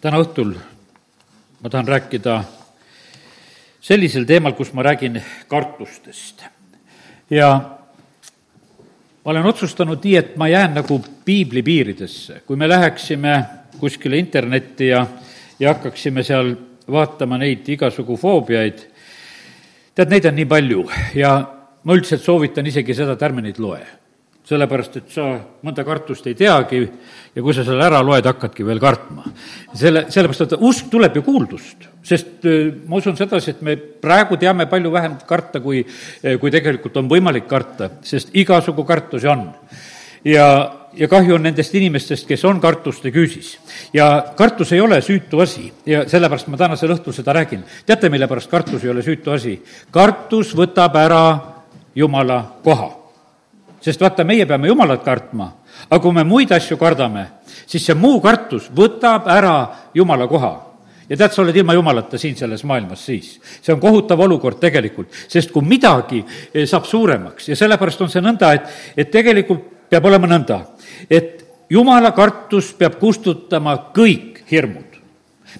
[0.00, 0.52] täna õhtul
[1.60, 2.36] ma tahan rääkida
[3.80, 6.44] sellisel teemal, kus ma räägin kartustest.
[7.30, 7.48] ja
[9.24, 12.42] ma olen otsustanud nii, et ma jään nagu piibli piiridesse.
[12.46, 13.44] kui me läheksime
[13.78, 15.06] kuskile internetti ja,
[15.60, 16.54] ja hakkaksime seal
[16.90, 18.78] vaatama neid igasugu foobiaid,
[19.94, 21.32] tead, neid on nii palju ja
[21.82, 23.82] ma üldiselt soovitan isegi seda, et ärme neid loe
[24.48, 25.26] sellepärast, et sa
[25.64, 29.26] mõnda kartust ei teagi ja kui sa selle ära loed, hakkadki veel kartma.
[29.74, 32.48] selle, sellepärast, et usk tuleb ju kuuldust, sest
[32.88, 35.84] ma usun sedasi, et me praegu teame palju vähem karta, kui,
[36.40, 39.50] kui tegelikult on võimalik karta, sest igasugu kartusi on.
[40.24, 40.46] ja,
[40.96, 43.58] ja kahju on nendest inimestest, kes on kartuste küüsis.
[43.92, 47.64] ja kartus ei ole süütu asi ja sellepärast ma tänasel õhtul seda räägin.
[47.86, 49.58] teate, mille pärast kartus ei ole süütu asi?
[49.90, 51.24] kartus võtab ära
[51.98, 52.97] Jumala koha
[53.80, 55.50] sest vaata, meie peame Jumalat kartma,
[55.88, 57.26] aga kui me muid asju kardame,
[57.66, 59.54] siis see muu kartus võtab ära
[59.94, 60.54] Jumala koha.
[61.08, 63.38] Ja tead, sa oled ilma Jumalata siin selles maailmas siis.
[63.62, 66.20] see on kohutav olukord tegelikult, sest kui midagi
[66.52, 70.60] eh, saab suuremaks ja sellepärast on see nõnda, et, et tegelikult peab olema nõnda,
[71.08, 74.87] et Jumala kartus peab kustutama kõik hirmud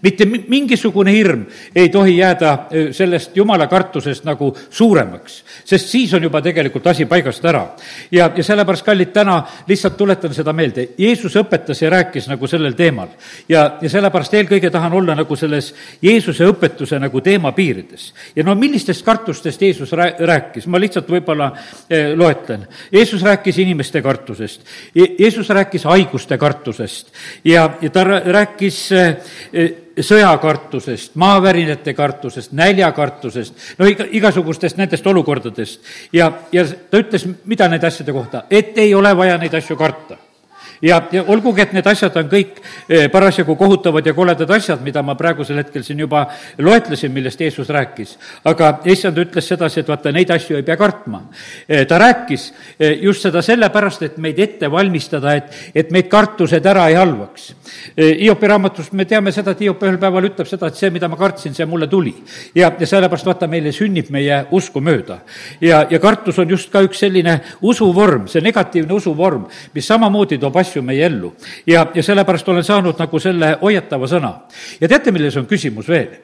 [0.03, 1.45] mitte mingisugune hirm
[1.75, 7.07] ei tohi jääda äh, sellest jumala kartusest nagu suuremaks, sest siis on juba tegelikult asi
[7.07, 7.67] paigast ära.
[8.11, 12.77] ja, ja sellepärast, kallid, täna lihtsalt tuletan seda meelde, Jeesus õpetas ja rääkis nagu sellel
[12.79, 13.09] teemal.
[13.49, 18.13] ja, ja sellepärast eelkõige tahan olla nagu selles Jeesuse õpetuse nagu teema piirides.
[18.37, 21.53] ja no millistest kartustest Jeesus rää-, rääkis, ma lihtsalt võib-olla
[21.91, 22.67] eh, loetlen.
[22.93, 24.63] Jeesus rääkis inimeste kartusest,
[24.95, 27.13] Jeesus rääkis haiguste kartusest
[27.45, 29.17] ja, ja ta rääkis eh,
[30.05, 35.81] sõjakartusest, maavärinate kartusest, näljakartusest, no iga, igasugustest nendest olukordadest.
[36.13, 40.19] ja, ja ta ütles, mida nende asjade kohta, et ei ole vaja neid asju karta
[40.83, 45.03] ja, ja olgugi, et need asjad on kõik eh, parasjagu kohutavad ja koledad asjad, mida
[45.03, 46.25] ma praegusel hetkel siin juba
[46.59, 48.15] loetlesin, millest Jeesus rääkis,
[48.49, 51.23] aga issand ütles sedasi, et vaata, neid asju ei pea kartma.
[51.69, 52.49] Eh, ta rääkis
[52.79, 57.51] eh, just seda sellepärast, et meid ette valmistada, et, et meid kartused ära ei halvaks.
[57.99, 61.19] Hiopi raamatust me teame seda, et Hiop ühel päeval ütleb seda, et see, mida ma
[61.19, 62.15] kartsin, see mulle tuli.
[62.55, 65.21] ja, ja sellepärast vaata, meile sünnib meie usku mööda.
[65.61, 70.57] ja, ja kartus on just ka üks selline usuvorm, see negatiivne usuvorm, mis samamoodi toob
[70.57, 71.33] asju asju meie ellu.
[71.67, 74.35] ja, ja sellepärast olen saanud nagu selle hoiatava sõna.
[74.81, 76.21] ja teate, milles on küsimus veel?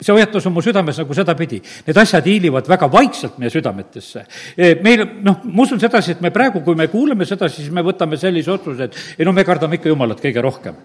[0.00, 4.24] See hoiatus on mu südames nagu sedapidi, need asjad hiilivad väga vaikselt meie südametesse.
[4.82, 8.18] meil, noh, ma usun sedasi, et me praegu, kui me kuuleme seda, siis me võtame
[8.20, 10.76] sellise otsuse, et ei no me kardame ikka Jumalat kõige rohkem.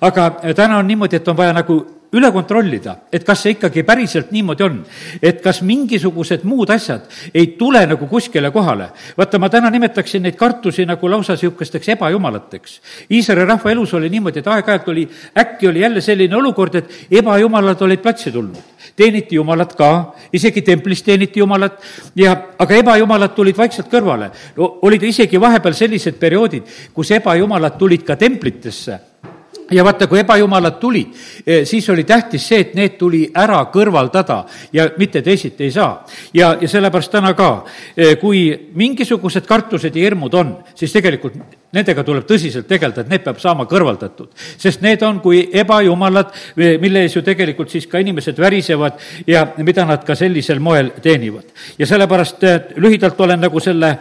[0.00, 4.32] aga täna on niimoodi, et on vaja nagu üle kontrollida, et kas see ikkagi päriselt
[4.34, 4.80] niimoodi on.
[5.22, 8.90] et kas mingisugused muud asjad ei tule nagu kuskile kohale.
[9.16, 12.80] vaata, ma täna nimetaksin neid kartusi nagu lausa niisugusteks ebajumalateks.
[13.10, 15.08] Iisraeli rahva elus oli niimoodi, et aeg-ajalt oli,
[15.38, 18.61] äkki oli jälle selline olukord, et ebajumalad olid platsi tulnud.
[18.96, 19.90] Teeniti Jumalat ka,
[20.32, 21.78] isegi templis teeniti Jumalat
[22.16, 24.78] ja, aga ebajumalad tulid vaikselt kõrvale no,.
[24.82, 28.98] olid isegi vahepeal sellised perioodid, kus ebajumalad tulid ka templitesse
[29.72, 31.14] ja vaata, kui ebajumalad tulid,
[31.46, 34.42] eh, siis oli tähtis see, et need tuli ära kõrvaldada
[34.72, 36.04] ja mitte teisiti ei saa.
[36.34, 37.64] ja, ja sellepärast täna ka,
[37.96, 43.24] eh, kui mingisugused kartused ja hirmud on, siis tegelikult nendega tuleb tõsiselt tegeleda, et need
[43.24, 44.28] peab saama kõrvaldatud.
[44.58, 49.84] sest need on kui ebajumalad, mille ees ju tegelikult siis ka inimesed värisevad ja mida
[49.88, 51.44] nad ka sellisel moel teenivad.
[51.78, 52.44] ja sellepärast
[52.76, 53.98] lühidalt olen nagu selle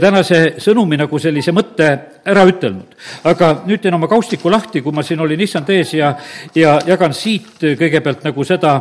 [0.00, 1.90] tänase sõnumi nagu sellise mõtte
[2.24, 2.96] ära ütelnud.
[3.24, 6.14] aga nüüd teen oma kaustiku lahti, kui ma siin olin issand ees ja,
[6.54, 8.80] ja jagan siit kõigepealt nagu seda,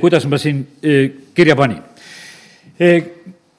[0.00, 0.66] kuidas ma siin
[1.34, 1.82] kirja panin.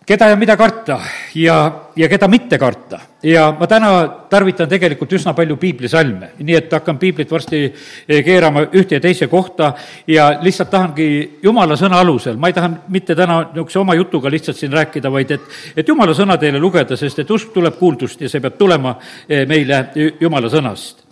[0.09, 0.95] Keda ja mida karta
[1.37, 1.55] ja,
[1.95, 2.99] ja keda mitte karta.
[3.23, 3.89] Ja ma täna
[4.31, 7.59] tarvitan tegelikult üsna palju piiblisalme, nii et hakkan piiblit varsti
[8.07, 9.73] keerama ühte ja teise kohta
[10.07, 11.07] ja lihtsalt tahangi
[11.43, 15.35] jumala sõna alusel, ma ei taha mitte täna niisuguse oma jutuga lihtsalt siin rääkida, vaid
[15.35, 18.95] et, et jumala sõna teile lugeda, sest et usk tuleb kuuldust ja see peab tulema
[19.27, 19.83] meile
[20.21, 21.03] jumala sõnast.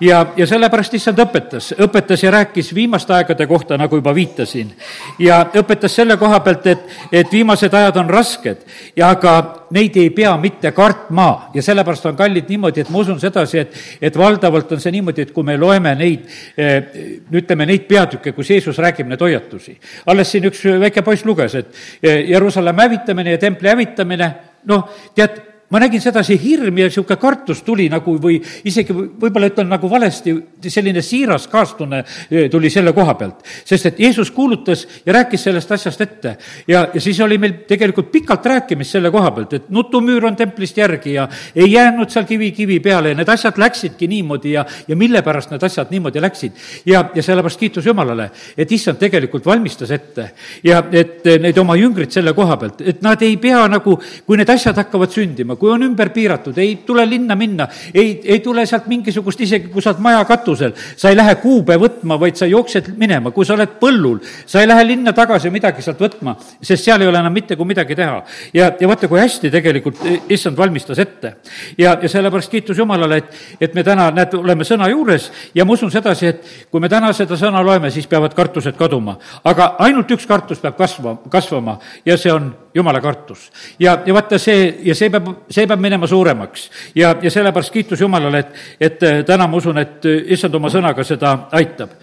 [0.00, 4.70] Ja, ja sellepärast issand õpetas, õpetas ja rääkis viimaste aegade kohta, nagu juba viitasin.
[5.18, 8.62] ja õpetas selle koha pealt, et, et viimased ajad on rasked
[8.96, 9.32] ja aga
[9.74, 13.76] neid ei pea mitte kartma ja sellepärast on kallid niimoodi, et ma usun sedasi, et,
[14.10, 16.24] et valdavalt on see niimoodi, et kui me loeme neid,
[16.56, 16.78] eh,
[17.40, 19.78] ütleme, neid peatükke, kus Jeesus räägib neid hoiatusi.
[20.06, 24.32] alles siin üks väike poiss luges, et eh, Jeruusalemma hävitamine ja templi hävitamine,
[24.68, 29.68] noh, tead, ma nägin sedasi hirm ja niisugune kartus tuli nagu või isegi võib-olla ütlen
[29.68, 30.32] nagu valesti,
[30.64, 32.02] selline siiras kaastunne
[32.50, 33.44] tuli selle koha pealt.
[33.64, 36.36] sest et Jeesus kuulutas ja rääkis sellest asjast ette.
[36.68, 40.76] ja, ja siis oli meil tegelikult pikalt rääkimist selle koha pealt, et nutumüür on templist
[40.76, 44.96] järgi ja ei jäänud seal kivi kivi peale ja need asjad läksidki niimoodi ja, ja
[44.96, 46.52] mille pärast need asjad niimoodi läksid.
[46.86, 50.30] ja, ja sellepärast kiitus Jumalale, et issand tegelikult valmistas ette
[50.64, 54.48] ja et neid oma jüngrid selle koha pealt, et nad ei pea nagu, kui need
[54.48, 58.86] asjad hakkavad sündima, kui on ümber piiratud, ei tule linna minna, ei, ei tule sealt
[58.90, 62.92] mingisugust, isegi kui sa oled maja katusel, sa ei lähe kuube võtma, vaid sa jooksed
[62.98, 67.02] minema, kui sa oled põllul, sa ei lähe linna tagasi midagi sealt võtma, sest seal
[67.02, 68.22] ei ole enam mitte kui midagi teha.
[68.54, 71.34] ja, ja vaata, kui hästi tegelikult issand valmistas ette.
[71.78, 75.74] ja, ja sellepärast kiitus Jumalale, et, et me täna, näed, oleme sõna juures ja ma
[75.74, 79.18] usun sedasi, et kui me täna seda sõna loeme, siis peavad kartused kaduma.
[79.44, 83.50] aga ainult üks kartus peab kasvama, kasvama ja see on jumala kartus.
[83.78, 86.70] ja, ja vaata see, ja see peab, see peab minema suuremaks.
[86.94, 90.70] ja, ja sellepärast kiitus Jumalale, et, et äh, täna ma usun, et äh, issand oma
[90.72, 91.96] sõnaga seda aitab.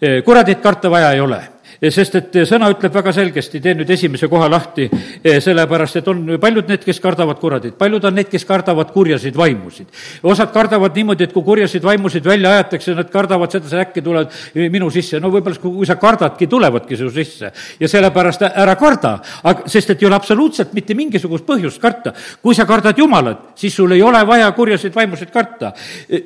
[0.00, 1.40] Äh, kuradit karta vaja ei ole
[1.88, 4.84] sest et sõna ütleb väga selgesti, teen nüüd esimese koha lahti,
[5.24, 9.36] eh, sellepärast et on paljud need, kes kardavad kuradit, paljud on need, kes kardavad kurjasid
[9.36, 9.86] vaimusid.
[10.22, 14.28] osad kardavad niimoodi, et kui kurjasid vaimusid välja ajatakse, nad kardavad seda, see äkki tulevad
[14.54, 17.52] minu sisse, no võib-olla kui sa kardadki, tulevadki su sisse.
[17.80, 22.12] ja sellepärast ära karda, aga, sest et ei ole absoluutselt mitte mingisugust põhjust karta.
[22.42, 25.72] kui sa kardad Jumalat, siis sul ei ole vaja kurjasid vaimusid karta.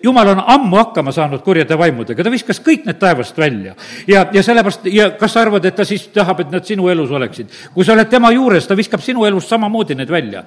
[0.03, 3.75] Jumal on ammu hakkama saanud kurjade vaimudega, ta viskas kõik need taevast välja.
[4.09, 7.12] ja, ja sellepärast, ja kas sa arvad, et ta siis tahab, et nad sinu elus
[7.14, 7.52] oleksid.
[7.75, 10.44] kui sa oled tema juures, ta viskab sinu elust samamoodi need välja.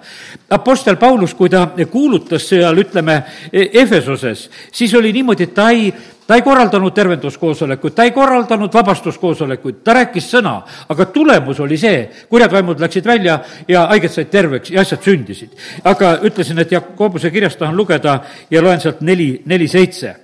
[0.49, 3.23] Apostel Paulus, kui ta kuulutas seal, ütleme,
[3.53, 5.91] Efesoses, siis oli niimoodi, et ta ei
[6.27, 10.57] ta ei korraldanud tervenduskoosolekuid, ta ei korraldanud vabastuskoosolekuid, ta rääkis sõna,
[10.89, 15.55] aga tulemus oli see, kurjad vaimud läksid välja ja haiged said terveks ja asjad sündisid.
[15.83, 18.19] aga ütlesin, et Jakobuse kirjast tahan lugeda
[18.51, 20.15] ja loen sealt neli, neli seitse.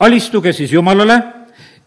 [0.00, 1.22] alistuge siis Jumalale,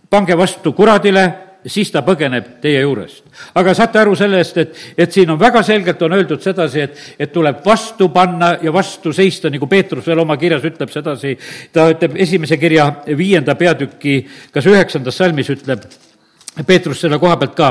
[0.10, 3.24] pange vastu kuradile siis ta põgeneb teie juurest.
[3.56, 7.32] aga saate aru sellest, et, et siin on väga selgelt on öeldud sedasi, et, et
[7.34, 11.36] tuleb vastu panna ja vastu seista, nagu Peetrus veel oma kirjas ütleb sedasi,
[11.74, 14.22] ta ütleb esimese kirja viienda peatüki,
[14.54, 15.84] kas üheksandas salmis ütleb,
[16.66, 17.70] Peetrus selle koha pealt ka,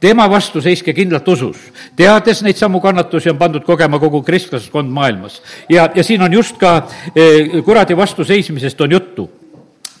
[0.00, 1.58] tema vastu seiske kindlalt usus,
[1.96, 5.40] teades neid samu kannatusi on pandud kogema kogu kristlaskond maailmas.
[5.68, 6.76] ja, ja siin on just ka
[7.14, 9.30] eh, kuradi vastu seismisest on juttu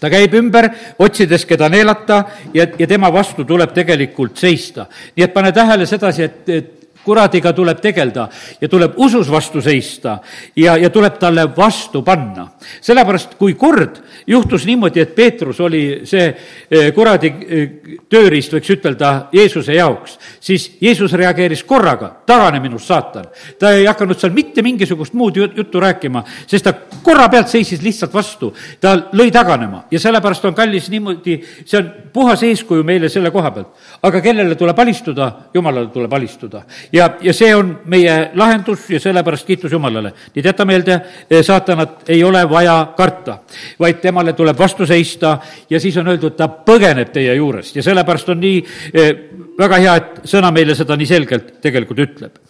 [0.04, 0.68] ta käib ümber,
[1.00, 2.20] otsides, keda neelata
[2.54, 4.86] ja, ja tema vastu tuleb tegelikult seista.
[5.16, 8.28] nii et pane tähele sedasi, et, et kuradiga tuleb tegeleda
[8.60, 10.18] ja tuleb usus vastu seista
[10.56, 12.48] ja, ja tuleb talle vastu panna.
[12.80, 16.26] sellepärast, kui kord juhtus niimoodi, et Peetrus oli see
[16.70, 17.70] eh, kuradi eh,
[18.10, 23.28] tööriist, võiks ütelda, Jeesuse jaoks, siis Jeesus reageeris korraga, tagane minust, saatan.
[23.58, 28.14] ta ei hakanud seal mitte mingisugust muud juttu rääkima, sest ta korra pealt seisis lihtsalt
[28.14, 28.54] vastu.
[28.80, 33.50] ta lõi taganema ja sellepärast on kallis niimoodi, see on puhas eeskuju meile selle koha
[33.50, 33.68] pealt.
[34.02, 36.64] aga kellele tuleb alistuda, jumalale tuleb alistuda
[36.94, 40.12] ja, ja see on meie lahendus ja sellepärast kiitus Jumalale.
[40.34, 41.00] nii et jäta meelde,
[41.30, 43.38] eh, saatanat ei ole vaja karta,
[43.80, 45.38] vaid temale tuleb vastu seista
[45.70, 48.62] ja siis on öeldud, ta põgeneb teie juurest ja sellepärast on nii
[48.94, 49.12] eh,
[49.58, 52.40] väga hea, et sõna meile seda nii selgelt tegelikult ütleb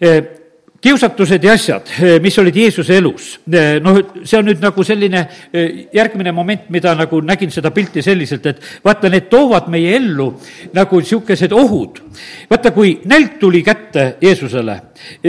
[0.00, 0.39] eh,
[0.80, 5.22] kiusatused ja asjad, eh, mis olid Jeesuse elus, eh, noh, see on nüüd nagu selline
[5.52, 10.30] eh, järgmine moment, mida nagu nägin seda pilti selliselt, et vaata, need toovad meie ellu
[10.76, 12.00] nagu niisugused ohud.
[12.50, 14.80] vaata, kui nälg tuli kätte Jeesusele,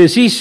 [0.07, 0.39] siis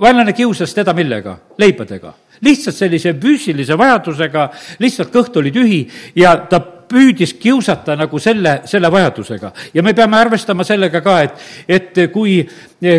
[0.00, 1.38] vaenlane kiusas teda millega?
[1.58, 2.14] leibadega
[2.44, 5.78] lihtsalt sellise füüsilise vajadusega, lihtsalt kõht oli tühi
[6.20, 9.52] ja ta püüdis kiusata nagu selle, selle vajadusega.
[9.74, 12.38] ja me peame arvestama sellega ka, et, et kui,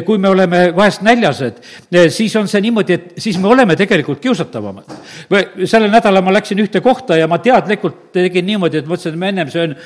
[0.06, 1.62] kui me oleme vahest näljased,
[2.14, 4.98] siis on see niimoodi, et siis me oleme tegelikult kiusatavamad.
[5.66, 9.32] sellel nädalal ma läksin ühte kohta ja ma teadlikult tegin niimoodi, et mõtlesin, et ma
[9.34, 9.78] ennem söön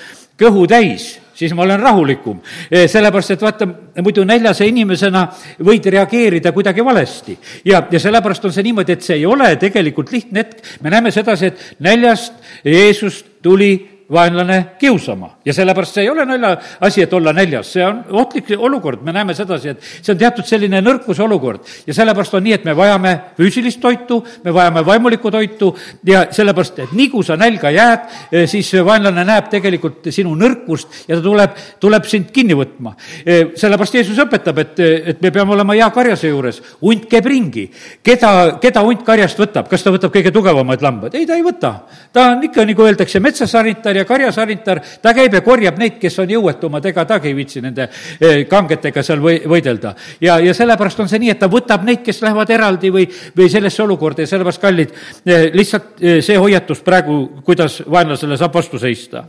[0.42, 2.40] kõhu täis siis ma olen rahulikum.
[2.88, 3.68] sellepärast, et vaata,
[4.02, 5.26] muidu näljase inimesena
[5.66, 7.38] võid reageerida kuidagi valesti.
[7.66, 10.62] ja, ja sellepärast on see niimoodi, et see ei ole tegelikult lihtne hetk.
[10.82, 12.34] me näeme sedasi, et näljast
[12.66, 18.02] Jeesus tuli vaenlane kiusama ja sellepärast see ei ole naljaasi, et olla näljas, see on
[18.20, 22.44] ohtlik olukord, me näeme sedasi, et see on teatud selline nõrkuse olukord ja sellepärast on
[22.46, 25.72] nii, et me vajame füüsilist toitu, me vajame vaimulikku toitu
[26.08, 31.08] ja sellepärast, et nii kui sa nälga jääd, eh, siis vaenlane näeb tegelikult sinu nõrkust
[31.08, 32.96] ja ta tuleb, tuleb sind kinni võtma.
[33.26, 34.80] Eh, sellepärast Jeesus õpetab, et,
[35.14, 37.70] et me peame olema hea karjase juures, hunt käib ringi.
[38.04, 41.16] keda, keda hunt karjast võtab, kas ta võtab kõige tugevamaid lambaid?
[41.16, 41.74] ei, ta ei võta.
[42.14, 46.32] ta on ikka, nagu öeldakse, metsasanitar ja karjasaanitar, ta käib ja korjab neid, kes on
[46.34, 49.94] jõuetumad, ega tagi ei viitsi nende eh, kangetega seal või, võidelda.
[50.22, 53.50] ja, ja sellepärast on see nii, et ta võtab neid, kes lähevad eraldi või, või
[53.52, 54.94] sellesse olukorda ja sellepärast, kallid,
[55.26, 59.24] eh, lihtsalt eh, see hoiatus praegu, kuidas vaenlasele saab vastu seista.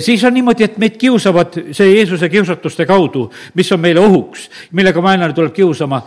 [0.00, 5.02] siis on niimoodi, et meid kiusavad see Jeesuse kiusatuste kaudu, mis on meile ohuks, millega
[5.02, 6.00] vaenlane tuleb kiusama,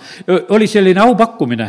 [0.50, 1.68] oli selline aupakkumine,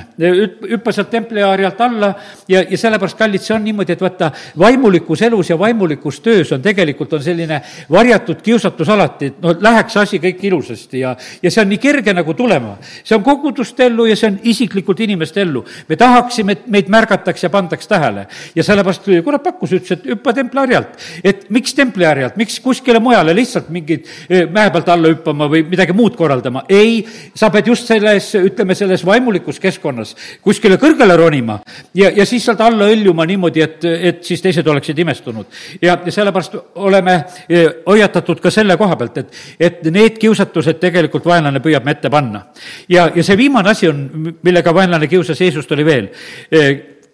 [0.71, 2.13] hüppa sealt templiaarialt alla
[2.49, 6.63] ja, ja sellepärast, kallid, see on niimoodi, et vaata, vaimulikus elus ja vaimulikus töös on
[6.63, 11.63] tegelikult, on selline varjatud kiusatus alati, et no läheks asi kõik ilusasti ja, ja see
[11.63, 12.77] on nii kerge nagu tulema.
[13.05, 15.65] see on koguduste ellu ja see on isiklikult inimeste ellu.
[15.89, 18.27] me tahaksime, et meid märgataks ja pandaks tähele.
[18.55, 20.99] ja sellepärast kurat pakkus, ütles, et hüppa templiharjalt.
[21.25, 25.93] et miks templiharjalt, miks kuskile mujale lihtsalt mingid eh, mäe pealt alla hüppama või midagi
[25.93, 26.65] muud korraldama.
[26.69, 27.05] ei,
[27.35, 31.61] sa pead just selles, ütleme, selles vaimulikus keskkonnas kuskile kõrgele ronima
[31.95, 35.47] ja, ja siis sealt alla hõljuma niimoodi, et, et siis teised oleksid imestunud.
[35.83, 37.19] ja, ja sellepärast oleme
[37.49, 42.11] e, hoiatatud ka selle koha pealt, et, et need kiusatused tegelikult vaenlane püüab me ette
[42.11, 42.47] panna.
[42.89, 44.03] ja, ja see viimane asi on,
[44.43, 46.11] millega vaenlane kiusas Jeesust, oli veel
[46.51, 46.67] e,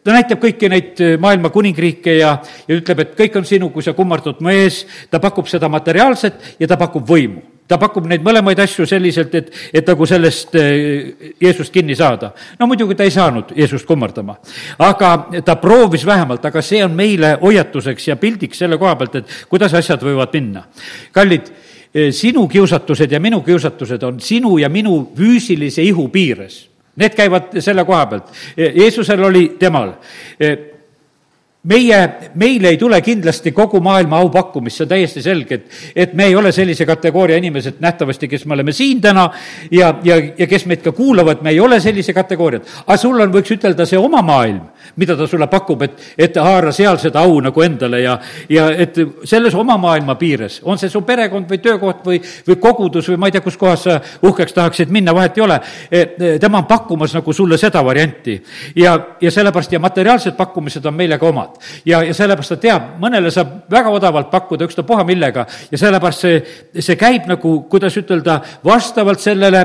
[0.05, 3.97] ta näitab kõiki neid maailma kuningriike ja, ja ütleb, et kõik on sinu, kui sa
[3.99, 8.61] kummardud mu ees, ta pakub seda materiaalset ja ta pakub võimu ta pakub neid mõlemaid
[8.65, 12.33] asju selliselt, et, et nagu sellest eh, Jeesust kinni saada.
[12.59, 14.39] no muidugi ta ei saanud Jeesust kummardama,
[14.85, 19.37] aga ta proovis vähemalt, aga see on meile hoiatuseks ja pildiks selle koha pealt, et
[19.49, 20.65] kuidas asjad võivad minna.
[21.13, 21.53] kallid,
[21.93, 26.67] eh, sinu kiusatused ja minu kiusatused on sinu ja minu füüsilise ihu piires.
[26.99, 28.33] Need käivad selle koha pealt.
[28.57, 29.95] Eh, Jeesusel oli temal
[31.63, 31.99] meie,
[32.35, 36.37] meile ei tule kindlasti kogu maailma aupakkumist, see on täiesti selge, et, et me ei
[36.39, 39.27] ole sellise kategooria inimesed nähtavasti, kes me oleme siin täna
[39.71, 42.69] ja, ja, ja kes meid ka kuulavad, me ei ole sellise kategooriad.
[42.87, 44.61] aga sul on, võiks ütelda, see oma maailm,
[44.97, 48.15] mida ta sulle pakub, et, et haara seal seda au nagu endale ja,
[48.49, 53.11] ja et selles oma maailma piires, on see su perekond või töökoht või, või kogudus
[53.11, 55.61] või ma ei tea, kus kohas sa uhkeks tahaksid minna, vahet ei ole.
[55.91, 58.39] E, e, tema on pakkumas nagu sulle seda varianti
[58.79, 61.48] ja, ja sellepärast ja materiaalsed pakkumised on meile ka omad
[61.85, 66.39] ja, ja sellepärast ta teab, mõnele saab väga odavalt pakkuda ükstapuha millega ja sellepärast see,
[66.79, 69.65] see käib nagu, kuidas ütelda, vastavalt sellele,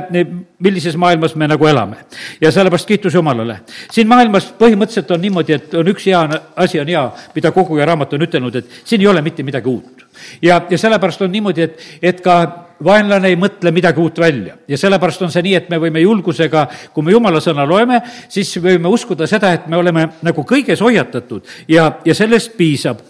[0.64, 2.04] millises maailmas me nagu elame.
[2.42, 3.60] ja sellepärast kiitus Jumalale.
[3.92, 6.24] siin maailmas põhimõtteliselt on niimoodi, et on üks hea
[6.56, 10.06] asi on hea, mida koguja raamat on ütelnud, et siin ei ole mitte midagi uut.
[10.42, 12.40] ja, ja sellepärast on niimoodi, et, et ka
[12.84, 16.68] vaenlane ei mõtle midagi uut välja ja sellepärast on see nii, et me võime julgusega,
[16.94, 21.50] kui me jumala sõna loeme, siis võime uskuda seda, et me oleme nagu kõiges hoiatatud
[21.72, 23.04] ja, ja sellest piisab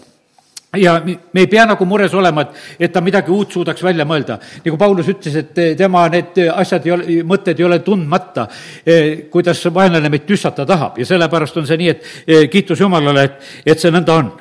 [0.76, 4.38] ja me ei pea nagu mures olema, et, et ta midagi uut suudaks välja mõelda.
[4.64, 8.46] nagu Paulus ütles, et tema need asjad ei ole, mõtted ei ole tundmata,
[8.86, 13.28] eh, kuidas vaenlane meid tüssata tahab ja sellepärast on see nii, et eh, kiitus Jumalale,
[13.28, 14.32] et, et see nõnda on.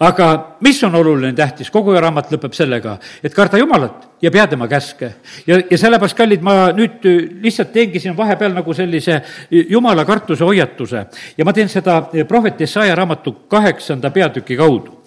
[0.00, 0.32] aga
[0.64, 5.12] mis on oluline, tähtis, kogu raamat lõpeb sellega, et karda Jumalat ja pea tema käske.
[5.46, 7.04] ja, ja sellepärast, kallid, ma nüüd
[7.42, 9.18] lihtsalt teengi siin vahepeal nagu sellise
[9.50, 11.04] jumala kartuse hoiatuse
[11.38, 11.98] ja ma teen seda
[12.28, 15.02] prohvet Jesaja raamatu kaheksanda peatüki kaudu.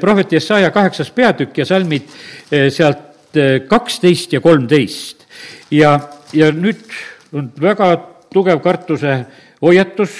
[0.00, 2.08] prohvet Jesaja kaheksas peatükk ja salmid
[2.70, 3.38] sealt
[3.68, 5.26] kaksteist ja kolmteist.
[5.70, 6.00] ja,
[6.32, 6.82] ja nüüd
[7.32, 7.96] on väga
[8.32, 9.24] tugev kartuse
[9.62, 10.10] hoiatus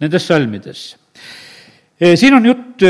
[0.00, 0.96] nendes salmides.
[2.02, 2.82] Siin on jutt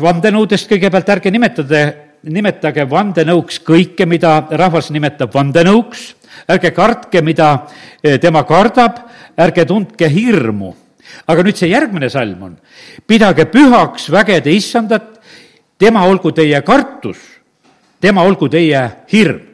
[0.00, 6.04] vandenõudest kõigepealt, ärge nimetage nimetage vandenõuks kõike, mida rahvas nimetab vandenõuks,
[6.50, 7.50] ärge kartke, mida
[8.02, 9.02] eh, tema kardab,
[9.40, 10.74] ärge tundke hirmu.
[11.26, 12.56] aga nüüd see järgmine salm on,
[13.06, 15.18] pidage pühaks vägede issandat,
[15.78, 17.18] tema olgu teie kartus,
[18.00, 19.49] tema olgu teie hirm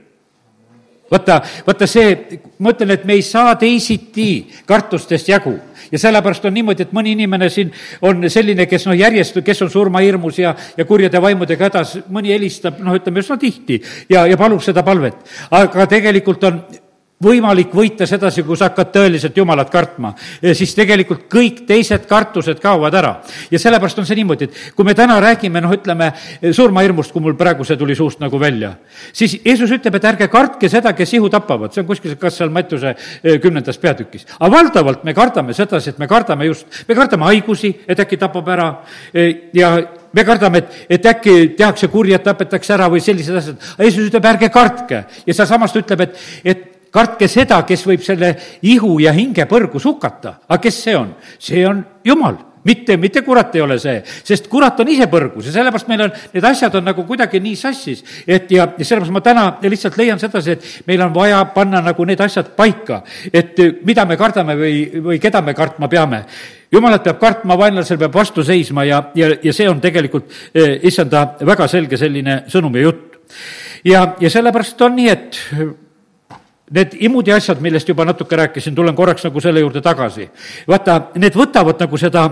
[1.10, 5.54] vaata, vaata see, ma ütlen, et me ei saa teisiti kartustest jagu
[5.92, 7.70] ja sellepärast on niimoodi, et mõni inimene siin
[8.06, 12.80] on selline, kes noh, järjest, kes on surmahirmus ja, ja kurjade vaimudega hädas, mõni helistab,
[12.82, 15.22] noh, ütleme üsna tihti ja, ja palub seda palvet.
[15.50, 16.60] aga tegelikult on
[17.24, 20.12] võimalik võita sedasi, kui sa hakkad tõeliselt Jumalat kartma,
[20.52, 23.14] siis tegelikult kõik teised kartused kaovad ära.
[23.50, 26.12] ja sellepärast on see niimoodi, et kui me täna räägime, noh, ütleme
[26.52, 28.74] surmahirmust, kui mul praegu see tuli suust nagu välja,
[29.12, 32.52] siis Jeesus ütleb, et ärge kartke seda, kes ihu tapavad, see on kuskil, kas seal
[32.52, 34.26] Mattiuse eh, kümnendas peatükis.
[34.38, 38.48] aga valdavalt me kardame sedasi, et me kardame just, me kardame haigusi, et äkki tapab
[38.48, 38.70] ära
[39.14, 39.78] eh, ja
[40.12, 43.68] me kardame, et, et äkki tehakse kurja, tapetakse ära või sellised asjad.
[43.80, 48.32] Jeesus ütleb, ärge kartke ja sealsamas ta ütleb, et, et kartke seda, kes võib selle
[48.66, 50.38] ihu ja hinge põrgus hukata.
[50.48, 51.14] aga kes see on?
[51.38, 55.54] see on Jumal mitte, mitte kurat ei ole see, sest kurat on ise põrgus ja
[55.54, 59.22] sellepärast meil on, need asjad on nagu kuidagi nii sassis, et ja, ja sellepärast ma
[59.24, 64.06] täna lihtsalt leian sedasi, et meil on vaja panna nagu need asjad paika, et mida
[64.08, 64.76] me kardame või,
[65.10, 66.24] või keda me kartma peame
[66.74, 71.28] jumalat peab kartma, vaenlasel peab vastu seisma ja, ja, ja see on tegelikult eh, issanda
[71.46, 73.18] väga selge selline sõnum ja jutt.
[73.86, 75.42] ja, ja sellepärast on nii, et
[76.66, 80.24] Need imud ja asjad, millest juba natuke rääkisin, tulen korraks nagu selle juurde tagasi.
[80.66, 82.24] vaata, need võtavad nagu seda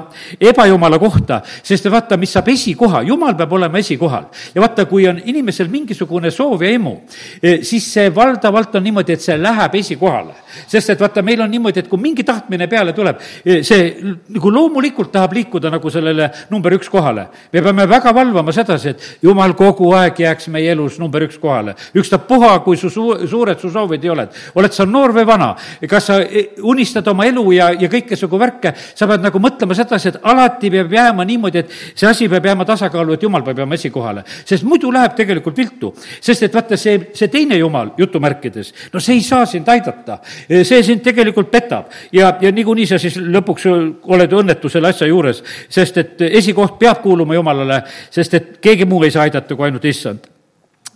[0.42, 4.24] ebajumala kohta, sest vaata, mis saab esikoha, jumal peab olema esikohal.
[4.54, 6.96] ja vaata, kui on inimesel mingisugune soov ja emu,
[7.42, 10.34] e, siis see valdavalt on niimoodi, et see läheb esikohale.
[10.66, 13.94] sest et vaata, meil on niimoodi, et kui mingi tahtmine peale tuleb, e, see
[14.34, 17.28] nagu loomulikult tahab liikuda nagu sellele number üks kohale.
[17.52, 21.78] me peame väga valvama sedasi, et jumal kogu aeg jääks meie elus number üks kohale.
[21.94, 24.40] ükstapuha, kui su suu-, suured su soovid ei ole oled.
[24.54, 25.52] oled sa noor või vana,
[25.88, 30.12] kas sa e, unistad oma elu ja, ja kõikesugu värke, sa pead nagu mõtlema sedasi,
[30.12, 33.78] et alati peab jääma niimoodi, et see asi peab jääma tasakaalu, et jumal peab jääma
[33.78, 34.24] esikohale.
[34.44, 39.18] sest muidu läheb tegelikult viltu, sest et vaata, see, see teine jumal, jutumärkides, no see
[39.18, 40.18] ei saa sind aidata.
[40.48, 41.90] E, see sind tegelikult petab.
[42.12, 47.02] Ja, ja niikuinii sa siis lõpuks oled õnnetu selle asja juures, sest et esikoht peab
[47.02, 50.33] kuuluma Jumalale, sest et keegi muu ei saa aidata kui ainult issand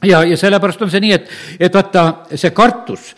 [0.02, 2.04] ja, ja sellepärast on see nii, et, et vaata,
[2.38, 3.10] see kartus,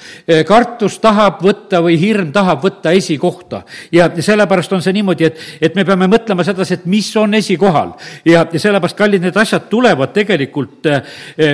[0.49, 3.62] kartus tahab võtta või hirm tahab võtta esikohta.
[3.92, 7.92] ja, sellepärast on see niimoodi, et, et me peame mõtlema sedasi, et mis on esikohal.
[8.25, 11.02] ja, ja sellepärast, kallid, need asjad tulevad tegelikult eh,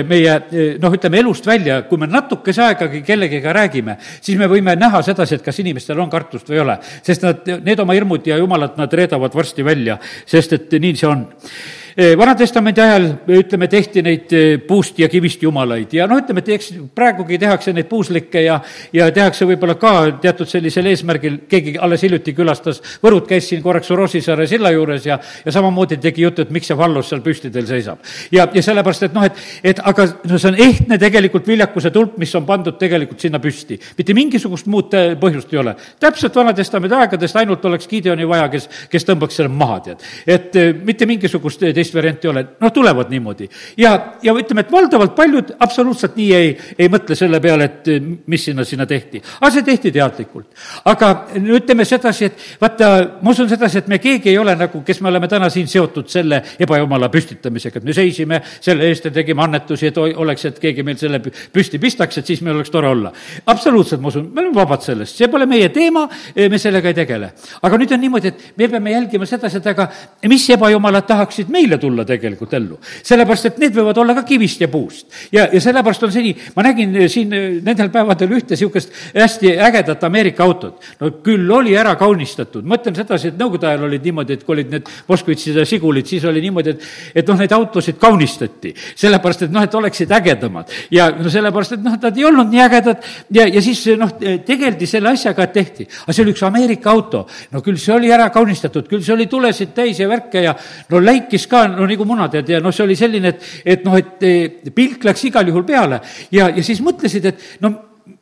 [0.07, 0.37] meie
[0.81, 5.37] noh, ütleme elust välja, kui me natukese aegagi kellegiga räägime, siis me võime näha sedasi,
[5.37, 6.77] et kas inimestel on kartust või ei ole.
[7.03, 11.09] sest nad, need oma hirmud ja jumalad, nad reedavad varsti välja, sest et nii see
[11.09, 13.05] on Eh, Vana-testamendi ajal,
[13.39, 17.71] ütleme, tehti neid eh, puust ja kivist jumalaid ja noh, ütleme, et eks praegugi tehakse
[17.73, 18.59] neid puuslikke ja,
[18.93, 23.89] ja tehakse võib-olla ka teatud sellisel eesmärgil, keegi alles hiljuti külastas Võrut, käis siin korraks
[23.89, 27.65] Rosisaare silla juures ja, ja samamoodi tegi juttu, et miks see vallus seal püsti teil
[27.65, 28.05] seisab.
[28.29, 29.41] ja, ja sellepärast, et noh, et,
[29.73, 33.79] et aga no see on ehtne tegelikult viljakuse tulp, mis on pandud tegelikult sinna püsti.
[33.97, 35.73] mitte mingisugust muud eh, põhjust ei ole.
[35.97, 40.07] täpselt Vana-testamendi aegadest ainult oleks Gideoni vaja, kes, kes tõmbaks selle maha, tead.
[40.37, 43.47] et mitte mingisugust teist teist varianti ei ole, noh, tulevad niimoodi.
[43.77, 47.89] ja, ja ütleme, et valdavalt paljud absoluutselt nii ei, ei mõtle selle peale, et
[48.27, 49.21] mis sinna, sinna tehti.
[49.39, 50.47] aga see tehti teadlikult.
[50.85, 52.89] aga ütleme sedasi, et vaata,
[53.21, 56.09] ma usun sedasi, et me keegi ei ole nagu, kes me oleme täna siin seotud
[56.11, 60.85] selle ebajumala püstitamisega, et me seisime selle eest ja tegime annetusi, et oleks, et keegi
[60.87, 63.13] meil selle püsti pistaks, et siis meil oleks tore olla.
[63.45, 67.31] absoluutselt, ma usun, me oleme vabad sellest, see pole meie teema, me sellega ei tegele.
[67.61, 69.87] aga nüüd on niimoodi, et me peame jälgima sedasi, et aga
[70.27, 72.79] mis ebajumalad tahaksid meile välja tulla tegelikult ellu.
[73.03, 75.07] sellepärast, et need võivad olla ka kivist ja puust.
[75.31, 78.91] ja, ja sellepärast on see nii, ma nägin eh, siin eh, nendel päevadel ühte niisugust
[79.15, 80.81] hästi ägedat Ameerika autot.
[80.99, 84.71] no küll oli ära kaunistatud, mõtlen sedasi, et nõukogude ajal olid niimoodi, et kui olid
[84.71, 88.73] need Moskvitšid ja Žigulid, siis oli niimoodi, et et noh, neid autosid kaunistati.
[88.95, 90.71] sellepärast, et noh, et oleksid ägedamad.
[90.91, 94.13] ja no sellepärast, et noh, nad ei olnud nii ägedad ja, ja siis noh,
[94.45, 95.87] tegeldi selle asjaga, et tehti.
[96.03, 97.27] aga see oli üks Ameerika auto.
[97.51, 100.55] no küll see oli ära kaunistatud, küll see oli tulesid täis ja värke ja
[100.89, 103.97] no läikis ka no nagu munad ja, ja noh, see oli selline, et, et noh,
[103.97, 106.01] et eh, pilk läks igal juhul peale
[106.31, 107.73] ja, ja siis mõtlesid, et no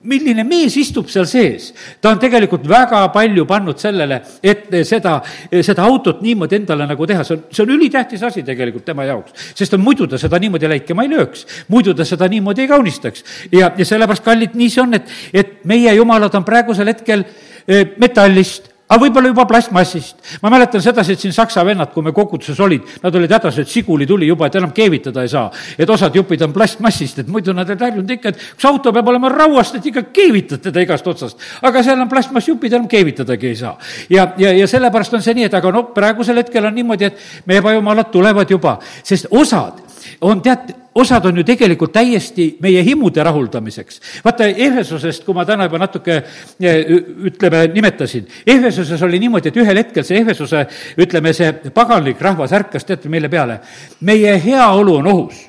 [0.05, 1.71] milline mees istub seal sees.
[2.01, 5.17] ta on tegelikult väga palju pannud sellele, et seda,
[5.65, 9.33] seda autot niimoodi endale nagu teha, see on, see on ülitähtis asi tegelikult tema jaoks.
[9.55, 13.25] sest muidu ta seda niimoodi läikema ei lööks, muidu ta seda niimoodi ei kaunistaks.
[13.51, 17.25] ja, ja sellepärast, kallid, nii see on, et, et meie jumalad on praegusel hetkel
[17.67, 20.17] eh, metallist aga võib-olla juba plastmassist.
[20.41, 23.69] ma mäletan sedasi, et siin saksa vennad, kui me koguduses olid, nad olid hädas, et
[23.69, 25.49] siguli tuli juba, et enam keevitada ei saa.
[25.77, 29.07] et osad jupid on plastmassist, et muidu nad olid harjunud ikka, et üks auto peab
[29.07, 31.41] olema rauast, et ikka keevitad teda igast otsast.
[31.61, 33.77] aga seal on plastmassjupid, enam keevitadagi ei saa.
[34.09, 37.17] ja, ja, ja sellepärast on see nii, et aga no praegusel hetkel on niimoodi, et
[37.45, 39.81] meie ebajumalad tulevad juba, sest osad
[40.21, 44.01] on tead, osad on ju tegelikult täiesti meie himude rahuldamiseks.
[44.25, 46.93] vaata, Ehvesosest, kui ma täna juba natuke eh,
[47.31, 50.65] ütleme, nimetasin, Ehvesuses oli niimoodi, et ühel hetkel see Ehvesuse,
[51.01, 53.59] ütleme, see paganlik rahvas ärkas, teate, mille peale?
[54.05, 55.43] meie heaolu on ohus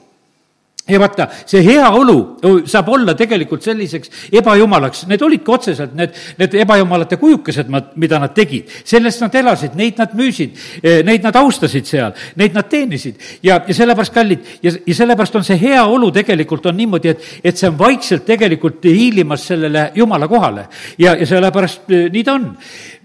[0.88, 2.16] ja vaata, see heaolu
[2.70, 8.70] saab olla tegelikult selliseks ebajumalaks, need olidki otseselt need, need ebajumalate kujukesed, mida nad tegid.
[8.84, 13.18] sellest nad elasid, neid nad müüsid, eh, neid nad austasid seal, neid nad teenisid.
[13.42, 17.58] ja, ja sellepärast, kallid, ja, ja sellepärast on see heaolu tegelikult on niimoodi, et, et
[17.58, 20.68] see on vaikselt tegelikult hiilimas sellele jumala kohale.
[20.98, 22.52] ja, ja sellepärast eh, nii ta on.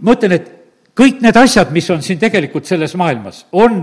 [0.01, 0.51] ma ütlen, et
[0.97, 3.81] kõik need asjad, mis on siin tegelikult selles maailmas, on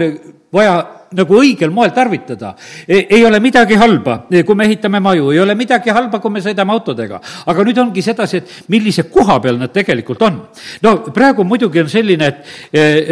[0.55, 0.79] vaja
[1.17, 2.55] nagu õigel moel tarvitada.
[2.87, 6.73] ei ole midagi halba, kui me ehitame maju, ei ole midagi halba, kui me sõidame
[6.73, 7.21] autodega.
[7.47, 10.41] aga nüüd ongi sedasi, et millise koha peal nad tegelikult on.
[10.83, 12.45] no praegu muidugi on selline, et,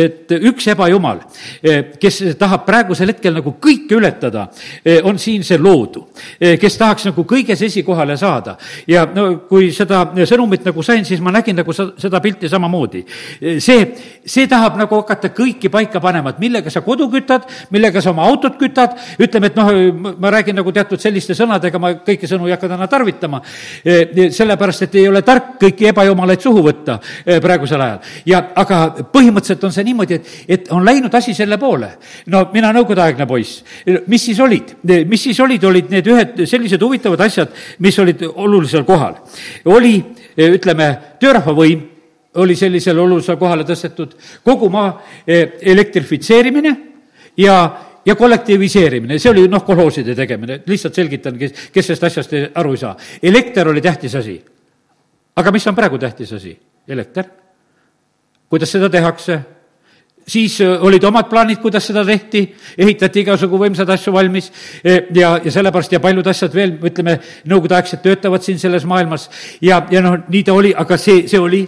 [0.07, 1.23] et üks ebajumal,
[2.01, 4.49] kes tahab praegusel hetkel nagu kõike ületada,
[5.05, 6.07] on siin see loodu,
[6.61, 8.57] kes tahaks nagu kõiges esikohale saada.
[8.87, 13.05] ja no kui seda sõnumit nagu sain, siis ma nägin nagu seda pilti samamoodi.
[13.59, 13.89] see,
[14.25, 18.27] see tahab nagu hakata kõiki paika panema, et millega sa kodu kütad, millega sa oma
[18.27, 19.71] autot kütad, ütleme, et noh,
[20.21, 23.41] ma räägin nagu teatud selliste sõnadega, ma kõiki sõnu ei hakka täna tarvitama,
[23.85, 27.99] sellepärast et ei ole tark kõiki ebajumalaid suhu võtta eh, praegusel ajal.
[28.27, 28.81] ja aga
[29.13, 31.91] põhimõtteliselt on see niimoodi, et, et on läinud asi selle poole.
[32.33, 33.63] no mina nõukogudeaegne poiss,
[34.07, 37.53] mis siis olid, mis siis olid, olid need ühed sellised huvitavad asjad,
[37.85, 39.21] mis olid olulisel kohal.
[39.73, 39.99] oli,
[40.37, 41.85] ütleme, töörahva võim
[42.37, 44.13] oli sellisele olulisele kohale tõstetud,
[44.45, 44.91] kogu maa
[45.27, 46.75] elektrifitseerimine
[47.37, 47.57] ja
[48.07, 52.83] ja kollektiviseerimine, see oli noh, kolhooside tegemine, lihtsalt selgitan, kes, kes sellest asjast aru ei
[52.85, 52.95] saa.
[53.23, 54.37] elekter oli tähtis asi.
[55.37, 56.57] aga mis on praegu tähtis asi?
[56.89, 57.25] elekter.
[58.49, 59.41] kuidas seda tehakse?
[60.29, 62.45] siis äh, olid omad plaanid, kuidas seda tehti,
[62.79, 64.51] ehitati igasugu võimsad asju valmis
[64.85, 69.29] e, ja, ja sellepärast ja paljud asjad veel, ütleme, nõukogudeaegsed töötavad siin selles maailmas
[69.63, 71.63] ja, ja noh, nii ta oli, aga see, see oli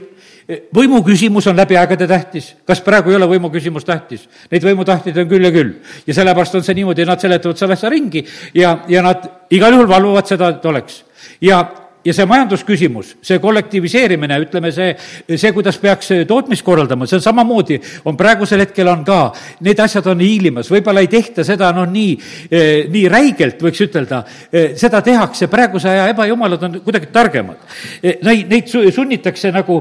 [0.49, 2.55] võimu küsimus on läbi aegade tähtis.
[2.67, 4.29] kas praegu ei ole võimu küsimus tähtis?
[4.51, 5.75] Neid võimutahtjaid on küll ja küll.
[6.07, 9.89] ja sellepärast on see niimoodi, nad seletavad selle asja ringi ja, ja nad igal juhul
[9.89, 11.03] valvavad seda, et oleks.
[11.41, 11.61] ja
[12.05, 14.93] ja see majandusküsimus, see kollektiviseerimine, ütleme see,
[15.35, 19.19] see, kuidas peaks tootmist korraldama, see on samamoodi, on praegusel hetkel on ka,
[19.67, 22.15] need asjad on hiilimas, võib-olla ei tehta seda noh, nii,
[22.51, 27.67] eh, nii räigelt, võiks ütelda, eh, seda tehakse, praeguse aja ebajumalad on kuidagi targemad.
[28.03, 29.81] Neid, neid sunnitakse nagu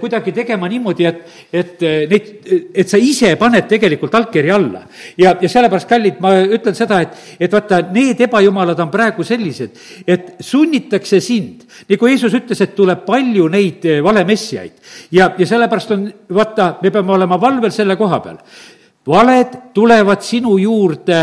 [0.00, 2.30] kuidagi tegema niimoodi, et, et neid,
[2.74, 4.82] et sa ise paned tegelikult allkirja alla.
[5.18, 9.76] ja, ja sellepärast, kallid, ma ütlen seda, et, et vaata, need ebajumalad on praegu sellised,
[10.06, 11.66] et sunnitakse sind sind.
[11.90, 14.72] nagu Jeesus ütles, et tuleb palju neid eh, valemessiaid
[15.16, 18.40] ja, ja sellepärast on, vaata, me peame olema valvel selle koha peal.
[19.06, 21.20] valed tulevad sinu juurde,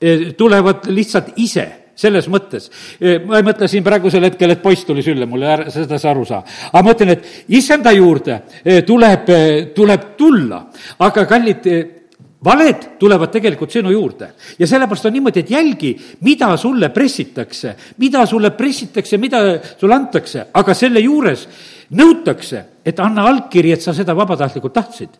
[0.00, 1.68] eh, tulevad lihtsalt ise
[2.02, 2.70] selles mõttes,
[3.00, 6.10] eh, ma ei mõtle siin praegusel hetkel, et poiss tuli sülle mulle, ära seda sa
[6.10, 6.42] aru saa.
[6.72, 8.42] aga ma ütlen, et issanda juurde
[8.86, 9.34] tuleb,
[9.76, 10.64] tuleb tulla,
[10.98, 11.68] aga kallid,
[12.44, 15.92] valed tulevad tegelikult sinu juurde ja sellepärast on niimoodi, et jälgi,
[16.26, 19.42] mida sulle pressitakse, mida sulle pressitakse, mida
[19.78, 21.46] sulle antakse, aga selle juures
[21.98, 25.10] nõutakse, et anna allkiri, et sa seda vabatahtlikult tahtsid.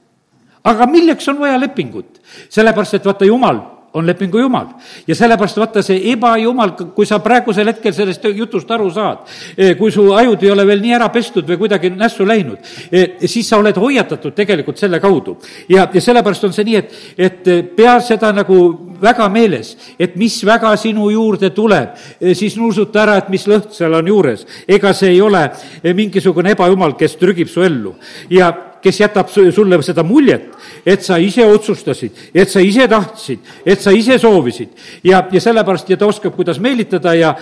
[0.64, 2.20] aga milleks on vaja lepingut?
[2.48, 4.66] sellepärast, et vaata, jumal on lepingu jumal.
[5.07, 9.26] ja sellepärast vaata, see ebajumal, kui sa praegusel hetkel sellest jutust aru saad,
[9.57, 12.59] eh, kui su ajud ei ole veel nii ära pestud või kuidagi nässu läinud,
[12.90, 15.37] eh, siis sa oled hoiatatud tegelikult selle kaudu.
[15.68, 18.59] ja, ja sellepärast on see nii, et, et eh, pea seda nagu
[19.02, 21.96] väga meeles, et mis väga sinu juurde tuleb,
[22.33, 24.46] siis nuusuta ära, et mis lõht seal on juures.
[24.68, 25.48] ega see ei ole
[25.94, 27.96] mingisugune ebajumal, kes trügib su ellu.
[28.31, 30.51] ja kes jätab sulle seda muljet,
[30.87, 34.75] et sa ise otsustasid, et sa ise tahtsid, et sa ise soovisid.
[35.05, 37.35] Ja, ja sellepärast ja ta oskab, kuidas meelitada ja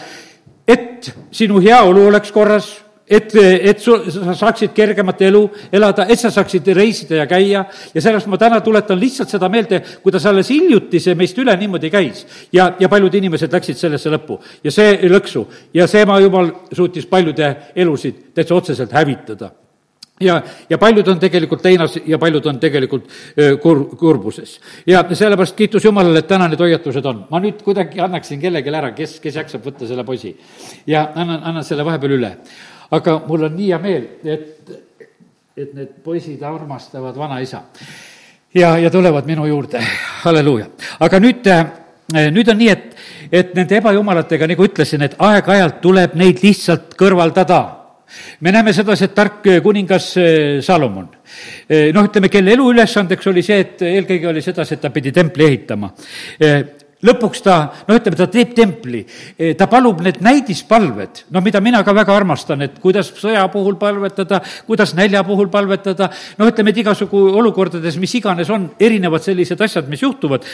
[0.68, 2.70] et sinu heaolu oleks korras
[3.10, 5.40] et, et su, sa saaksid kergemat elu
[5.74, 7.64] elada, et sa saaksid reisida ja käia.
[7.94, 11.90] Ja sellepärast ma täna tuletan lihtsalt seda meelde, kuidas alles hiljuti see meist üle niimoodi
[11.90, 12.22] käis.
[12.52, 14.38] ja, ja paljud inimesed läksid sellesse lõppu.
[14.64, 15.46] Ja see lõksu.
[15.74, 19.50] Ja see ema jumal suutis paljude elusid täitsa otseselt hävitada
[20.20, 23.08] ja, ja paljud on tegelikult leinas ja paljud on tegelikult
[23.62, 24.58] kur-, kurbuses.
[24.86, 27.24] ja sellepärast kiitus Jumalale, et täna need hoiatused on.
[27.30, 30.36] ma nüüd kuidagi annaksin kellelegi ära, kes, kes jaksab võtta selle poisi.
[30.86, 32.34] ja annan, annan selle vahepeal üle.
[32.90, 34.70] aga mul on nii hea meel, et,
[35.56, 37.62] et need poisid armastavad vanaisa.
[38.54, 39.82] ja, ja tulevad minu juurde,
[40.24, 40.68] halleluuja.
[41.00, 41.52] aga nüüd,
[42.36, 42.96] nüüd on nii, et,
[43.32, 47.79] et nende ebajumalatega, nagu ütlesin, et aeg-ajalt tuleb neid lihtsalt kõrvaldada
[48.40, 51.08] me näeme sedasi, et tark eh, kuningas eh, Salomon,
[51.68, 55.14] eh, noh, ütleme, kelle elu ülesandeks oli see, et eelkõige oli sedasi, et ta pidi
[55.14, 55.90] templi ehitama.
[57.00, 57.54] Lõpuks ta,
[57.88, 58.98] no ütleme, ta teeb templi,
[59.56, 64.42] ta palub need näidispalved, no mida mina ka väga armastan, et kuidas sõja puhul palvetada,
[64.66, 69.88] kuidas nälja puhul palvetada, no ütleme, et igasugu olukordades, mis iganes on, erinevad sellised asjad,
[69.88, 70.44] mis juhtuvad.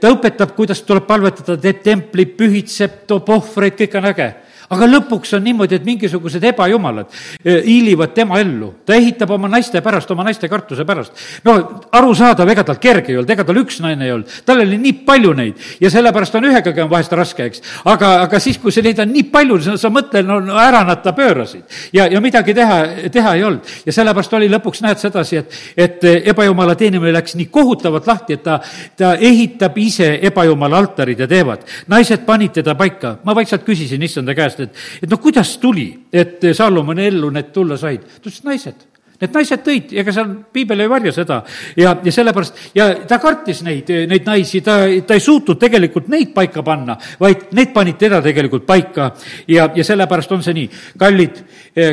[0.00, 4.32] ta õpetab, kuidas tuleb palvetada, teeb templi, pühitseb, toob ohvreid, kõik on äge
[4.70, 7.10] aga lõpuks on niimoodi, et mingisugused ebajumalad
[7.44, 8.72] eh, hiilivad tema ellu.
[8.86, 11.12] ta ehitab oma naiste pärast, oma naiste kartuse pärast.
[11.44, 11.56] no
[11.92, 14.92] arusaadav, ega tal kerge ei olnud, ega tal üks naine ei olnud, tal oli nii
[15.06, 17.62] palju neid ja sellepärast on ühegagi on vahest raske, eks.
[17.84, 21.02] aga, aga siis, kui sa neid on nii palju, sa mõtled, no, no ära nad
[21.04, 21.64] ta pöörasid.
[21.92, 22.78] ja, ja midagi teha,
[23.12, 23.74] teha ei olnud.
[23.86, 28.44] ja sellepärast oli lõpuks, näed sedasi, et, et ebajumala teenimine läks nii kohutavalt lahti, et
[28.46, 28.58] ta,
[28.96, 31.66] ta ehitab ise ebajumala altarid ja teevad.
[31.92, 35.88] naised panid teda paika, ma vaikselt küsisin issanda käest, käest, et, et no kuidas tuli,
[36.12, 38.04] et Salomoni ellu need tulla said?
[38.06, 38.86] ta ütles, naised.
[39.16, 41.38] Need naised tõid, ega seal piibel ei varja seda.
[41.78, 44.74] Ja, ja sellepärast ja ta kartis neid, neid naisi, ta,
[45.08, 49.14] ta ei suutnud tegelikult neid paika panna, vaid need panid teda tegelikult paika.
[49.48, 50.68] Ja, ja sellepärast on see nii.
[51.00, 51.40] kallid,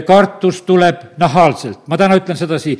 [0.07, 2.75] kartus tuleb nahaalselt, ma täna ütlen sedasi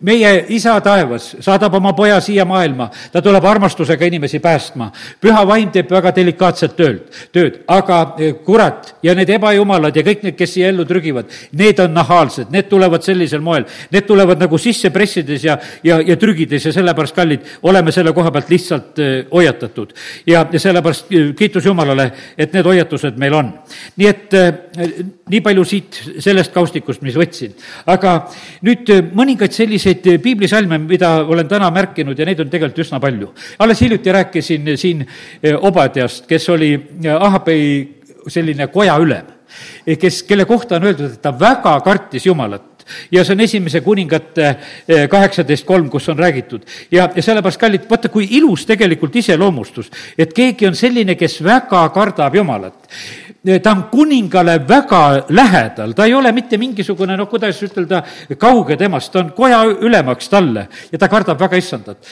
[0.00, 4.90] meie isa taevas saadab oma poja siia maailma, ta tuleb armastusega inimesi päästma.
[5.20, 7.00] püha vaim teeb väga delikaatset tööd,
[7.32, 11.80] tööd, aga e, kurat ja need ebajumalad ja kõik need, kes siia ellu trügivad, need
[11.80, 16.66] on nahaalsed, need tulevad sellisel moel, need tulevad nagu sisse pressides ja, ja, ja trügides
[16.66, 19.92] ja sellepärast, kallid, oleme selle koha pealt lihtsalt e, hoiatatud.
[20.26, 23.52] ja, ja sellepärast e, kiitus Jumalale, et need hoiatused meil on.
[24.00, 24.38] nii et
[25.30, 27.52] nii palju siit sellest kaustikust, mis võtsin.
[27.86, 28.14] aga
[28.66, 33.00] nüüd mõningaid selliseid selliseid eh, piiblisalme, mida olen täna märkinud ja neid on tegelikult üsna
[33.00, 33.32] palju.
[33.58, 35.06] alles hiljuti rääkisin siin
[35.42, 36.74] eh, Obadiast, kes oli
[37.04, 39.26] eh, Ahabei selline kojaülem,
[39.98, 44.56] kes, kelle kohta on öeldud, et ta väga kartis Jumalat ja see on esimese kuningate
[45.10, 46.62] kaheksateist kolm, kus on räägitud.
[46.90, 51.88] ja, ja sellepärast, kallid, vaata, kui ilus tegelikult iseloomustus, et keegi on selline, kes väga
[51.94, 52.90] kardab Jumalat
[53.62, 58.02] ta on kuningale väga lähedal, ta ei ole mitte mingisugune, noh, kuidas ütelda,
[58.36, 62.10] kauge temast, ta on koja ülemaks talle ja ta kardab väga issandat.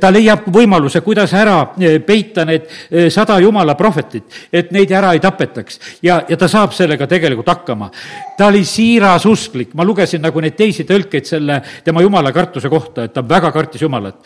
[0.00, 1.58] ta leiab võimaluse, kuidas ära
[2.06, 2.70] peita need
[3.12, 7.90] sada jumala prohvetit, et neid ära ei tapetaks ja, ja ta saab sellega tegelikult hakkama.
[8.38, 13.04] ta oli siiras usklik, ma lugesin nagu neid teisi tõlkeid selle tema jumala kartuse kohta,
[13.04, 14.16] et ta väga kartis Jumalat.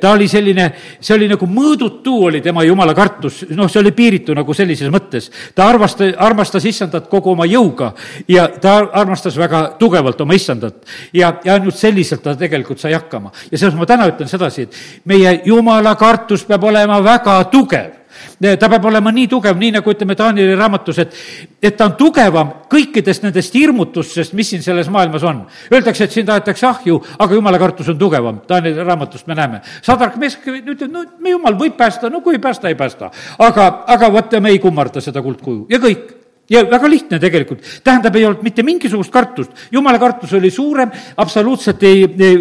[0.00, 4.32] ta oli selline, see oli nagu mõõdutu oli tema jumala kartus, noh, see oli piiritu
[4.34, 7.92] nagu sellises mõttes ta armastas, armastas issandat kogu oma jõuga
[8.28, 10.74] ja ta armastas väga tugevalt oma issandat.
[11.12, 13.32] ja, ja ainult selliselt ta tegelikult sai hakkama.
[13.50, 17.99] ja selles ma täna ütlen sedasi, et meie jumala kartus peab olema väga tugev
[18.40, 21.16] ta peab olema nii tugev, nii nagu ütleme Taanieli raamatus, et,
[21.62, 25.42] et ta on tugevam kõikidest nendest hirmutustest, mis siin selles maailmas on.
[25.72, 29.60] Öeldakse, et siin tahetakse ahju, aga jumala kartus on tugevam, Taanieli raamatust me näeme.
[29.82, 33.10] sadrak mees ütleb, no jumal võib päästa, no kui ei päästa, ei päästa.
[33.38, 36.19] aga, aga vaata, me ei kummarda seda kuldkuju ja kõik
[36.50, 41.82] ja väga lihtne tegelikult, tähendab, ei olnud mitte mingisugust kartust, jumala kartus oli suurem, absoluutselt
[41.86, 42.34] ei, ei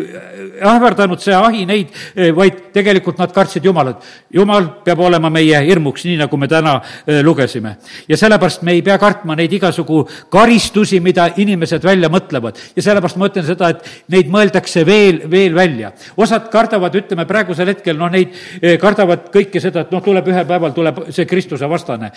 [0.66, 4.04] ähvardanud see ahi neid, eh, vaid tegelikult nad kartsid Jumalat.
[4.34, 7.78] Jumal peab olema meie hirmuks, nii nagu me täna eh, lugesime.
[8.08, 12.58] ja sellepärast me ei pea kartma neid igasugu karistusi, mida inimesed välja mõtlevad.
[12.76, 15.92] ja sellepärast ma ütlen seda, et neid mõeldakse veel, veel välja.
[16.18, 18.34] osad kardavad, ütleme praegusel hetkel, noh, neid
[18.80, 22.12] kardavad kõike seda, et noh, tuleb ühel päeval, tuleb see Kristuse vastane.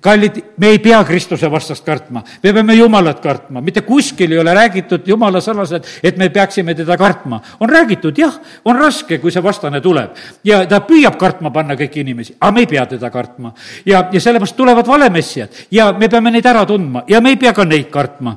[0.00, 4.40] kallid, me ei pea Kristuse Kristuse vastast kartma, me peame Jumalat kartma, mitte kuskil ei
[4.42, 7.40] ole räägitud Jumala sõnas, et, et me peaksime teda kartma.
[7.60, 10.16] on räägitud, jah, on raske, kui see vastane tuleb.
[10.44, 13.52] Ja ta püüab kartma panna kõiki inimesi, aga me ei pea teda kartma.
[13.86, 17.04] ja, ja sellepärast tulevad valemessijad ja me peame neid ära tundma.
[17.06, 18.34] Ja me ei pea ka neid kartma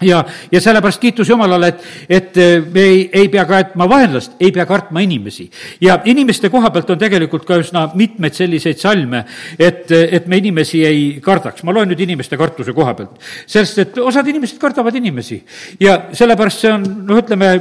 [0.00, 4.52] ja, ja sellepärast kiitus Jumalale, et, et eh, me ei, ei pea kartma vaenlast, ei
[4.52, 5.48] pea kartma inimesi.
[5.80, 9.24] ja inimeste koha pealt on tegelikult ka üsna mitmeid selliseid salme,
[9.58, 11.64] et, et me inimesi ei kardaks.
[11.64, 13.16] ma loen nüüd inimeste kartuse koha pealt.
[13.46, 15.40] sest et osad inimesed kardavad inimesi
[15.80, 17.54] ja sellepärast see on, noh, ütleme,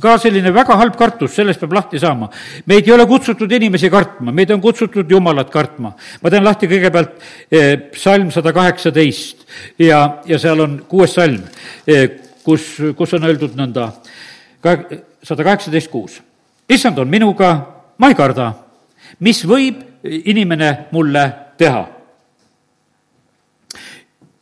[0.00, 2.30] ka selline väga halb kartus, sellest peab lahti saama.
[2.66, 5.92] meid ei ole kutsutud inimesi kartma, meid on kutsutud Jumalat kartma.
[6.22, 7.12] ma teen lahti kõigepealt
[7.50, 9.46] eh, psalm sada kaheksateist
[9.78, 11.42] ja, ja seal on kuues salm,
[11.86, 12.08] eh,
[12.44, 13.92] kus, kus on öeldud nõnda,
[15.22, 16.20] sada kaheksateist kuus.
[16.68, 17.54] issand on minuga,
[17.98, 18.52] ma ei karda,
[19.20, 21.24] mis võib inimene mulle
[21.58, 21.88] teha.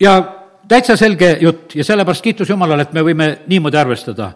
[0.01, 0.38] ja
[0.68, 4.33] täitsa selge jutt ja sellepärast kiitus Jumalale, et me võime niimoodi arvestada.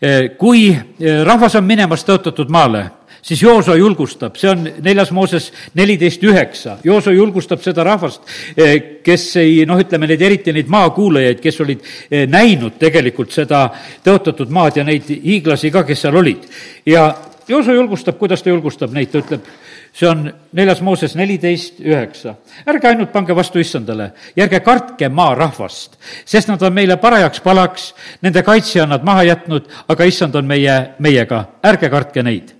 [0.00, 2.84] Eh, kui eh, rahvas on minemas tõotatud maale,
[3.24, 8.22] siis Jooso julgustab, see on neljas Mooses neliteist üheksa, Jooso julgustab seda rahvast,
[8.56, 11.92] eh, kes ei noh, ütleme neid, eriti neid maakuulajaid, kes olid
[12.30, 13.66] näinud tegelikult seda
[14.04, 16.48] tõotatud maad ja neid hiiglasi ka, kes seal olid.
[16.86, 17.08] ja
[17.48, 19.48] Jooso julgustab, kuidas ta julgustab neid, ta ütleb
[19.94, 22.34] see on neljas Mooses neliteist üheksa.
[22.66, 24.10] ärge ainult pange vastu issandale.
[24.36, 29.22] Ja ärge kartke maarahvast, sest nad on meile parajaks palaks, nende kaitsja on nad maha
[29.22, 32.54] jätnud, aga issand on meie, meiega, ärge kartke neid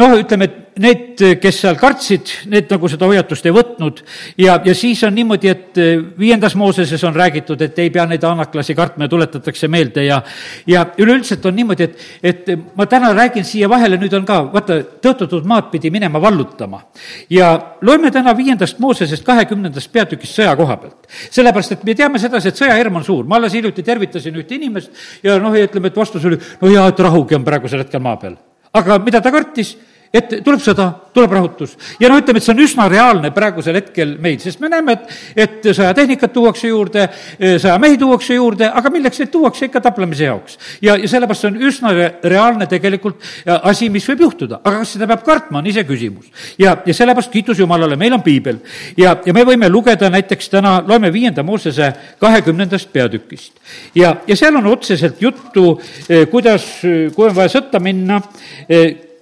[0.00, 4.00] noh, ütleme, et need, kes seal kartsid, need nagu seda hoiatust ei võtnud
[4.40, 5.80] ja, ja siis on niimoodi, et
[6.18, 10.22] viiendas Mooseses on räägitud, et ei pea neid anaklasi kartma ja tuletatakse meelde ja
[10.66, 14.78] ja üleüldiselt on niimoodi, et, et ma täna räägin siia vahele, nüüd on ka, vaata,
[15.04, 16.82] tõotatud maad pidi minema vallutama.
[17.30, 17.52] ja
[17.82, 21.10] loeme täna viiendast Moosesest kahekümnendast peatükist sõja koha pealt.
[21.30, 24.90] sellepärast, et me teame sedasi, et sõjahirm on suur, ma alles hiljuti tervitasin ühte inimest
[25.22, 28.40] ja noh, ütleme, et vastus oli, no jaa, et rahugi on praegusel hetkel maa peal.
[28.72, 29.76] Aga mida ta kartis?
[30.12, 31.72] Et tuleb sõda, tuleb rahutus.
[32.00, 35.14] ja noh, ütleme, et see on üsna reaalne praegusel hetkel meil, sest me näeme, et,
[35.44, 37.06] et sõjatehnikat tuuakse juurde,
[37.40, 40.58] sõjamehi tuuakse juurde, aga milleks neid tuuakse ikka taplemise jaoks.
[40.84, 41.92] ja, ja sellepärast see on üsna
[42.28, 43.24] reaalne tegelikult
[43.70, 46.28] asi, mis võib juhtuda, aga kas seda peab kartma, on iseküsimus.
[46.60, 48.60] ja, ja sellepärast kiitus Jumalale, meil on piibel
[49.00, 51.88] ja, ja me võime lugeda näiteks täna, loeme viienda Moosese
[52.20, 53.56] kahekümnendast peatükist.
[53.94, 56.68] ja, ja seal on otseselt juttu, eh, kuidas,
[57.14, 58.20] kui on vaja sõtta minna,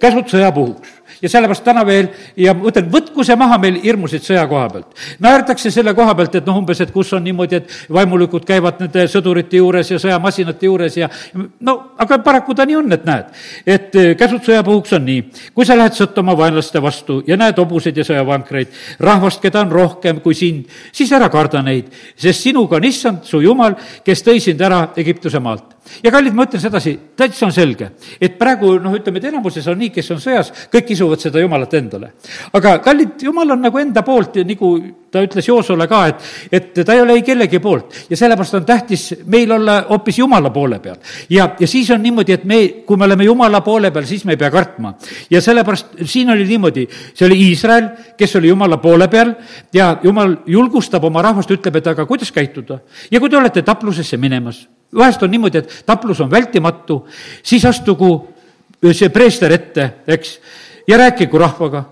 [0.01, 2.09] käsud sõjapuhuks ja sellepärast täna veel
[2.39, 4.87] ja ma ütlen, võtku see maha meil hirmusid sõja koha pealt.
[5.21, 9.05] naerdakse selle koha pealt, et noh, umbes, et kus on niimoodi, et vaimulikud käivad nende
[9.11, 11.09] sõdurite juures ja sõjamasinate juures ja
[11.59, 13.33] no aga paraku ta nii on, et näed,
[13.65, 17.59] et eh, käsud sõjapuhuks on nii, kui sa lähed sõtta oma vaenlaste vastu ja näed
[17.61, 22.79] hobuseid ja sõjavankreid, rahvast, keda on rohkem kui sind, siis ära karda neid, sest sinuga
[22.79, 26.93] on issand, su jumal, kes tõi sind ära Egiptuse maalt ja kallid, ma ütlen sedasi,
[27.17, 27.91] täitsa on selge,
[28.21, 31.73] et praegu noh, ütleme, et enamuses on nii, kes on sõjas, kõik kisuvad seda jumalat
[31.79, 32.13] endale.
[32.53, 34.71] aga kallid, jumal on nagu enda poolt ja nagu
[35.11, 38.65] ta ütles Joosule ka, et, et ta ei ole ei kellegi poolt ja sellepärast on
[38.65, 40.97] tähtis meil olla hoopis jumala poole peal.
[41.29, 44.37] ja, ja siis on niimoodi, et me, kui me oleme jumala poole peal, siis me
[44.37, 44.93] ei pea kartma.
[45.29, 49.33] ja sellepärast siin oli niimoodi, see oli Iisrael, kes oli jumala poole peal
[49.73, 52.79] ja jumal julgustab oma rahvast, ütleb, et aga kuidas käituda.
[53.11, 57.05] ja kui te olete taplusesse minemas vahest on niimoodi, et taplus on vältimatu,
[57.43, 58.11] siis astugu
[58.91, 60.37] see preester ette, eks,
[60.87, 61.83] ja rääkigu rahvaga.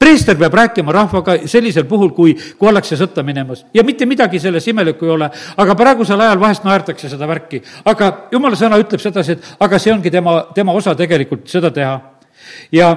[0.00, 4.64] preester peab rääkima rahvaga sellisel puhul, kui, kui ollakse sõtta minemas ja mitte midagi selles
[4.68, 7.62] imelikku ei ole, aga praegusel ajal vahest naerdakse seda värki.
[7.84, 12.00] aga jumala sõna ütleb sedasi, et aga see ongi tema, tema osa tegelikult seda teha.
[12.72, 12.96] ja,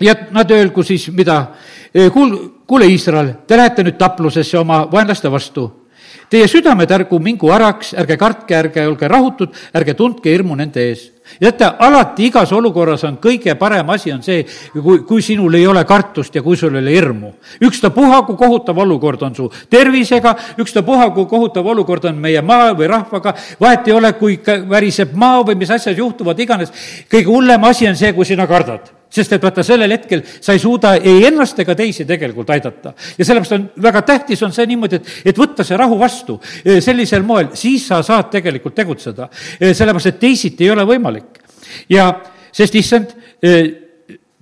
[0.00, 1.46] ja nad öelgu siis mida,
[1.92, 5.83] kuul-, kuule, Iisrael, te lähete nüüd taplusesse oma vaenlaste vastu
[6.30, 11.10] Teie südamed ärgu mingu äraks, ärge kartke, ärge olge rahutud, ärge tundke hirmu nende ees.
[11.40, 15.84] teate, alati igas olukorras on kõige parem asi on see, kui, kui sinul ei ole
[15.84, 17.32] kartust ja kui sul ei ole hirmu.
[17.60, 22.88] ükstapuha, kui kohutav olukord on su tervisega, ükstapuha, kui kohutav olukord on meie maa või
[22.88, 26.72] rahvaga, vahet ei ole, kui väriseb maa või mis asjad juhtuvad iganes,
[27.10, 30.62] kõige hullem asi on see, kui sina kardad sest et vaata, sellel hetkel sa ei
[30.62, 32.94] suuda ei ennast ega teisi tegelikult aidata.
[33.18, 36.80] ja sellepärast on väga tähtis, on see niimoodi, et, et võtta see rahu vastu e,
[36.84, 39.28] sellisel moel, siis sa saad tegelikult tegutseda.
[39.60, 41.40] E, sellepärast, et teisiti ei ole võimalik.
[41.88, 42.10] ja
[42.52, 43.54] sest issand, e,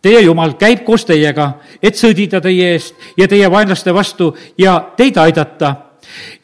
[0.03, 5.17] teie jumal käib koos teiega, et sõdida teie eest ja teie vaenlaste vastu ja teid
[5.21, 5.75] aidata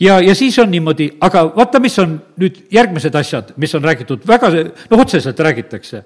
[0.01, 4.23] ja, ja siis on niimoodi, aga vaata, mis on nüüd järgmised asjad, mis on räägitud,
[4.27, 4.51] väga,
[4.91, 6.03] noh, otseselt räägitakse.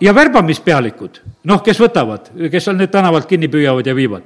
[0.00, 4.22] ja värbamispealikud, noh, kes võtavad, kes on need tänavalt kinni püüavad ja viivad.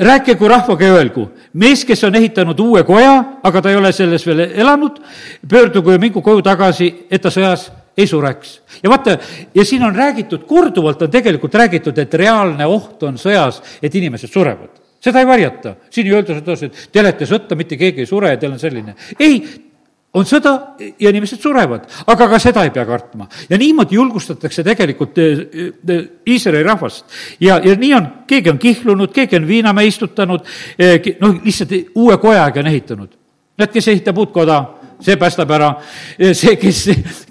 [0.00, 4.26] rääkigu rahvaga ja öelgu, mees, kes on ehitanud uue koja, aga ta ei ole selles
[4.26, 5.00] veel elanud,
[5.48, 8.60] pöördugu ja mingu koju tagasi, et ta sõjas ei sureks.
[8.82, 9.18] ja vaata,
[9.54, 14.32] ja siin on räägitud, korduvalt on tegelikult räägitud, et reaalne oht on sõjas, et inimesed
[14.32, 18.10] surevad seda ei varjata, siin ei öelda sedasi, et te olete sõtta, mitte keegi ei
[18.10, 18.96] sure ja teil on selline.
[19.18, 19.40] ei,
[20.16, 23.28] on sõda ja inimesed surevad, aga ka seda ei pea kartma.
[23.50, 27.04] ja niimoodi julgustatakse tegelikult eh, eh, Iisraeli rahvast.
[27.40, 30.46] ja, ja nii on, keegi on kihlunud, keegi on viinamäe istutanud,
[30.78, 33.16] eh, noh, lihtsalt uue kojaga on ehitanud.
[33.58, 34.62] näed, kes ehitab uut koda,
[35.00, 35.72] see päästab ära,
[36.18, 36.82] see, kes,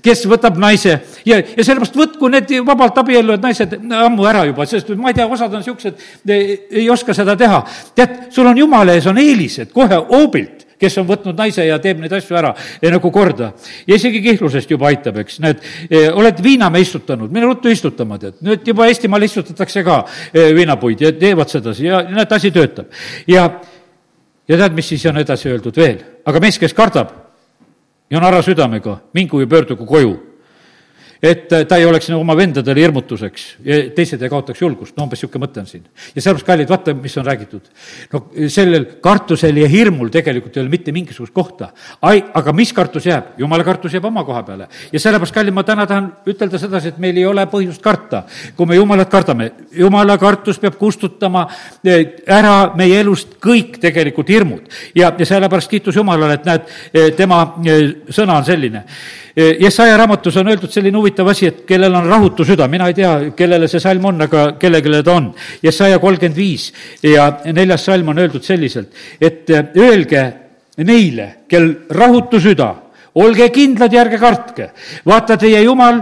[0.06, 4.92] kes võtab naise ja, ja sellepärast võtku need vabalt abielluvad naised ammu ära juba, sest
[5.00, 7.64] ma ei tea, osad on niisugused, ei oska seda teha.
[7.98, 12.02] tead, sul on jumala ees on eelised kohe hoobilt kes on võtnud naise ja teeb
[12.02, 12.52] neid asju ära
[12.92, 13.52] nagu korda.
[13.88, 18.40] ja isegi kihlusest juba aitab, eks, näed, e, oled viinamäe istutanud, mine ruttu istutama, tead,
[18.46, 20.02] nüüd juba Eestimaal istutatakse ka
[20.34, 22.92] e, viinapuid ja teevad sedasi ja näed, asi töötab.
[23.28, 23.48] ja,
[24.48, 27.25] ja tead, mis siis on edasi öeldud veel, aga mees, kes kardab,
[28.10, 30.20] ja on ara südamega, mingu ja pöördugu koju
[31.22, 35.06] et äh, ta ei oleks nagu oma vendadele hirmutuseks ja teised ei kaotaks julgust, no
[35.06, 35.86] umbes niisugune mõte on siin.
[36.16, 37.70] ja sellepärast, kallid, vaata, mis on räägitud.
[38.14, 41.70] no sellel kartusel ja hirmul tegelikult ei ole mitte mingisugust kohta.
[42.02, 43.36] ai, aga mis kartus jääb?
[43.38, 44.68] jumala kartus jääb oma koha peale.
[44.92, 48.24] ja sellepärast, kallid, ma täna tahan ütelda sedasi, et meil ei ole põhjust karta,
[48.56, 49.52] kui me jumalat kardame.
[49.72, 51.48] jumala kartus peab kustutama
[51.84, 54.68] eh, ära meie elust kõik tegelikult hirmud.
[54.96, 58.84] ja, ja sellepärast kiitus Jumalale, et näed, eh, tema eh, sõna on selline
[59.36, 63.12] Jesaja raamatus on öeldud selline huvitav asi, et kellel on rahutu süda, mina ei tea,
[63.36, 65.28] kellele see salm on, aga kellelegi ta on.
[65.64, 66.70] Jesaja kolmkümmend viis
[67.04, 70.24] ja neljas salm on öeldud selliselt, et öelge
[70.88, 72.72] neile, kel rahutu süda,
[73.16, 74.70] olge kindlad ja ärge kartke.
[75.06, 76.00] vaata, teie Jumal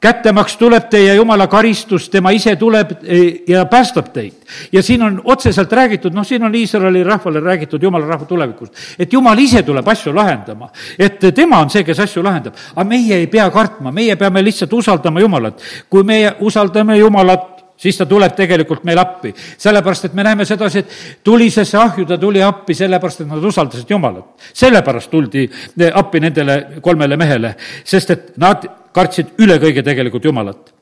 [0.00, 4.34] kättemaks tuleb teie jumala karistus, tema ise tuleb eh, ja päästab teid.
[4.72, 9.12] ja siin on otseselt räägitud, noh, siin on Iisraeli rahvale räägitud jumala rahva tulevikust, et
[9.12, 12.54] jumal ise tuleb asju lahendama, et tema on see, kes asju lahendab.
[12.74, 15.62] aga meie ei pea kartma, meie peame lihtsalt usaldama Jumalat.
[15.90, 19.34] kui meie usaldame Jumalat, siis ta tuleb tegelikult meile appi.
[19.58, 23.90] sellepärast, et me näeme sedasi, et tulisesse ahju ta tuli appi sellepärast, et nad usaldasid
[23.90, 24.48] Jumalat.
[24.52, 25.50] sellepärast tuldi
[25.94, 27.54] appi nendele kolmele mehele,
[27.84, 30.72] sest et nad kartsid üle kõige tegelikult Jumalat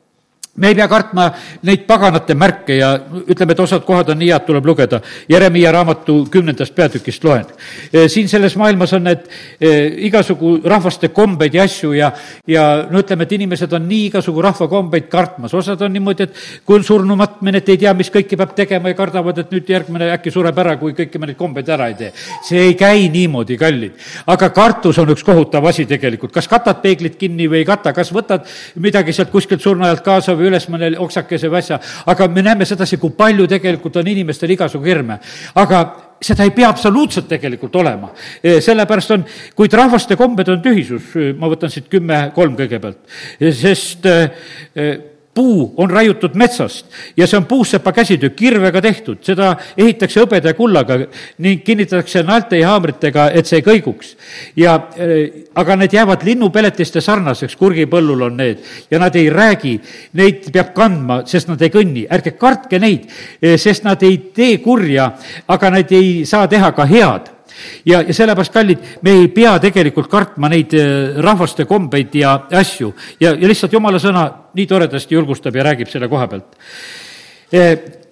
[0.57, 1.27] me ei pea kartma
[1.67, 2.93] neid paganate märke ja
[3.27, 5.01] ütleme, et osad kohad on nii head, tuleb lugeda.
[5.29, 7.49] Jeremiia raamatu kümnendast peatükist loen.
[7.91, 9.25] E, siin selles maailmas on need
[9.59, 9.73] e,
[10.07, 12.13] igasugu rahvaste kombeid ja asju ja,
[12.47, 16.79] ja no ütleme, et inimesed on nii igasugu rahvakombeid kartmas, osad on niimoodi, et kui
[16.79, 20.13] on surnu matmine, et ei tea, mis kõike peab tegema ja kardavad, et nüüd järgmine
[20.15, 22.13] äkki sureb ära, kui kõiki neid kombeid ära ei tee.
[22.47, 23.99] see ei käi niimoodi, kallid.
[24.31, 28.13] aga kartus on üks kohutav asi tegelikult, kas katad peeglit kinni või ei kata, kas
[28.15, 28.47] võtad
[28.79, 32.69] midagi sealt kuskilt surnuaialt kaasa või või üles mõne oksakese või asja, aga me näeme
[32.69, 35.19] sedasi, kui palju tegelikult on inimestel igasugu hirme.
[35.55, 35.85] aga
[36.25, 38.11] seda ei pea absoluutselt tegelikult olema.
[38.43, 39.25] E, sellepärast on,
[39.57, 43.03] kuid rahvaste kombed on tühisus, ma võtan siit kümme kolm kõigepealt,
[43.53, 44.87] sest e,
[45.35, 50.59] puu on raiutud metsast ja see on puussepa käsitöö, kirvega tehtud, seda ehitakse hõbeda ja
[50.59, 50.99] kullaga
[51.43, 54.15] ning kinnitatakse naelte ja haamritega, et see ei kõiguks.
[54.57, 58.63] ja äh, aga need jäävad linnupeletiste sarnaseks, kurgipõllul on need.
[58.91, 59.77] Ja nad ei räägi,
[60.13, 63.11] neid peab kandma, sest nad ei kõnni, ärge kartke neid,
[63.43, 65.13] äh, sest nad ei tee kurja,
[65.49, 67.34] aga nad ei saa teha ka head
[67.87, 72.93] ja, ja sellepärast, kallid, me ei pea tegelikult kartma neid äh, rahvaste kombeid ja asju.
[73.21, 76.59] Ja, ja lihtsalt jumala sõna nii toredasti julgustab ja räägib selle koha pealt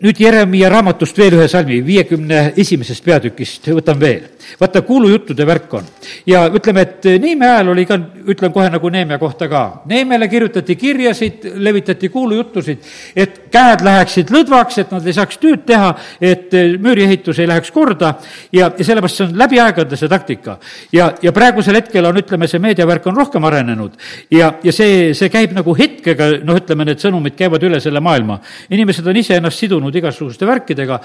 [0.03, 4.25] nüüd Jeremiah raamatust veel ühe salmi, viiekümne esimesest peatükist võtan veel.
[4.59, 5.85] vaata, kuulujuttude värk on.
[6.27, 9.83] ja ütleme, et Neeme ajal oli ka, ütlen kohe nagu Neeme kohta ka.
[9.87, 12.79] Neemele kirjutati kirjasid, levitati kuulujuttusid,
[13.17, 16.51] et käed läheksid lõdvaks, et nad ei saaks tööd teha, et
[16.83, 18.17] müüriehitus ei läheks korda
[18.53, 20.59] ja, ja sellepärast see on läbi aegade see taktika.
[20.93, 23.95] ja, ja praegusel hetkel on, ütleme, see meediavärk on rohkem arenenud
[24.35, 28.41] ja, ja see, see käib nagu hetkega, noh, ütleme, need sõnumid käivad üle selle maailma.
[28.71, 30.99] inimesed on ise ennast sidunud tulnud igasuguste värkidega,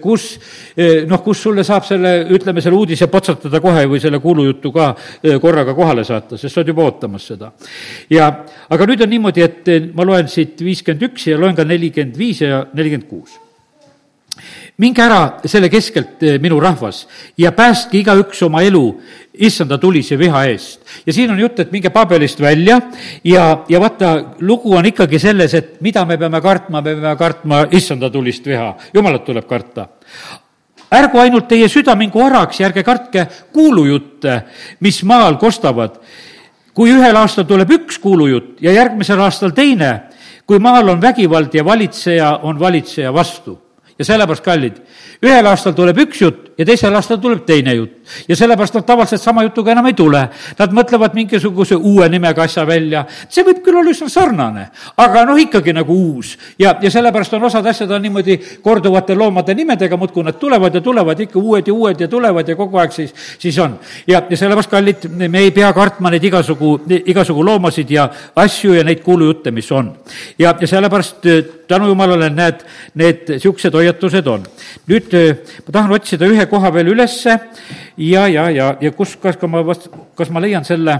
[0.00, 0.38] kus
[1.10, 4.94] noh, kus sulle saab selle, ütleme, selle uudise potsatada kohe või selle kuulujutu ka
[5.42, 7.52] korraga kohale saata, sest sa oled juba ootamas seda.
[8.10, 8.30] ja
[8.70, 12.42] aga nüüd on niimoodi, et ma loen siit viiskümmend üks ja loen ka nelikümmend viis
[12.44, 13.38] ja nelikümmend kuus
[14.80, 17.04] minge ära selle keskelt, minu rahvas,
[17.38, 18.84] ja päästke igaüks oma elu
[19.40, 20.80] issanda tulise viha eest.
[21.06, 22.80] ja siin on jutt, et minge Pabelist välja
[23.24, 27.64] ja, ja vaata, lugu on ikkagi selles, et mida me peame kartma, me peame kartma
[27.70, 29.88] issanda tulist viha, jumalat tuleb karta
[30.90, 34.42] ärgu ainult teie süda mingu oraks ja ärge kartke kuulujutte,
[34.80, 36.00] mis maal kostavad.
[36.74, 40.10] kui ühel aastal tuleb üks kuulujutt ja järgmisel aastal teine,
[40.46, 43.58] kui maal on vägivald ja valitseja on valitseja vastu.
[44.00, 44.80] Ja sellepärast, kallid,
[45.20, 47.96] ühel aastal tuleb üks jutt ja teisel aastal tuleb teine jutt.
[48.28, 50.20] ja sellepärast nad tavaliselt sama jutuga enam ei tule.
[50.58, 53.04] Nad mõtlevad mingisuguse uue nimega asja välja.
[53.28, 56.36] see võib küll olla üsna sarnane, aga noh, ikkagi nagu uus.
[56.58, 60.80] ja, ja sellepärast on osad asjad on niimoodi korduvate loomade nimedega, muudkui nad tulevad ja
[60.80, 63.78] tulevad ikka uued ja uued ja tulevad ja kogu aeg siis, siis on.
[64.06, 68.84] ja, ja sellepärast, kallid, me ei pea kartma neid igasugu, igasugu loomasid ja asju ja
[68.84, 69.94] neid kuulujutte, mis on.
[70.38, 71.24] ja, ja sellepärast
[71.70, 72.64] tänu jumalale, näed,
[72.98, 74.44] need niisugused hoiatused on.
[74.90, 75.14] nüüd
[75.66, 77.36] ma tahan otsida ühe koha veel ülesse
[77.96, 79.88] ja, ja, ja, ja kus, kas ka ma vast,
[80.18, 80.96] kas ma leian selle,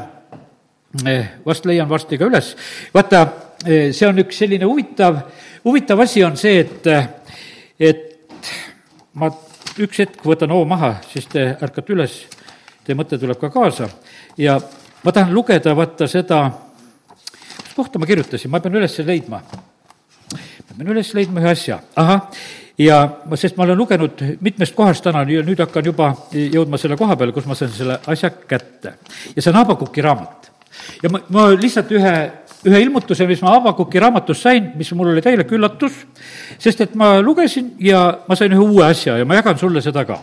[1.05, 2.55] eh, vast leian varsti ka üles.
[2.95, 3.27] vaata,
[3.67, 5.23] eh, see on üks selline huvitav,
[5.65, 6.87] huvitav asi on see, et,
[7.79, 8.51] et
[9.15, 9.31] ma
[9.81, 12.17] üks hetk võtan hoo maha, siis te ärkate üles,
[12.85, 13.89] teie mõte tuleb ka kaasa
[14.39, 14.59] ja
[15.05, 16.43] ma tahan lugeda, vaata seda,
[17.77, 19.41] kohta ma kirjutasin, ma pean üles leidma.
[19.41, 22.29] ma pean üles leidma ühe asja, ahah,
[22.81, 23.01] ja
[23.37, 27.49] sest ma olen lugenud mitmest kohast täna nüüd hakkan juba jõudma selle koha peale, kus
[27.49, 28.95] ma saan selle asja kätte.
[29.37, 30.51] ja see on Habakuki raamat.
[31.03, 32.15] ja ma, ma lihtsalt ühe,
[32.71, 36.05] ühe ilmutuse, mis ma Habakuki raamatust sain, mis mul oli täielik üllatus,
[36.59, 40.07] sest et ma lugesin ja ma sain ühe uue asja ja ma jagan sulle seda
[40.09, 40.21] ka.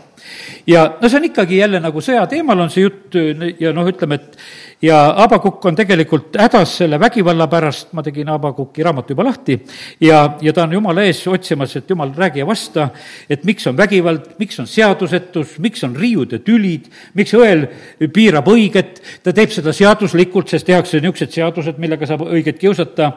[0.68, 3.20] ja no see on ikkagi jälle nagu sõja teemal on see jutt
[3.60, 4.38] ja noh, ütleme, et
[4.82, 9.58] ja Abakukk on tegelikult hädas selle vägivalla pärast, ma tegin Abakuki raamatu juba lahti,
[10.02, 12.90] ja, ja ta on Jumala ees otsimas, et Jumal, räägi ja vasta,
[13.30, 17.66] et miks on vägivald, miks on seadusetus, miks on riiude tülid, miks õel
[18.14, 23.12] piirab õiget, ta teeb seda seaduslikult, sest tehakse niisugused seadused, millega saab õiget kiusata.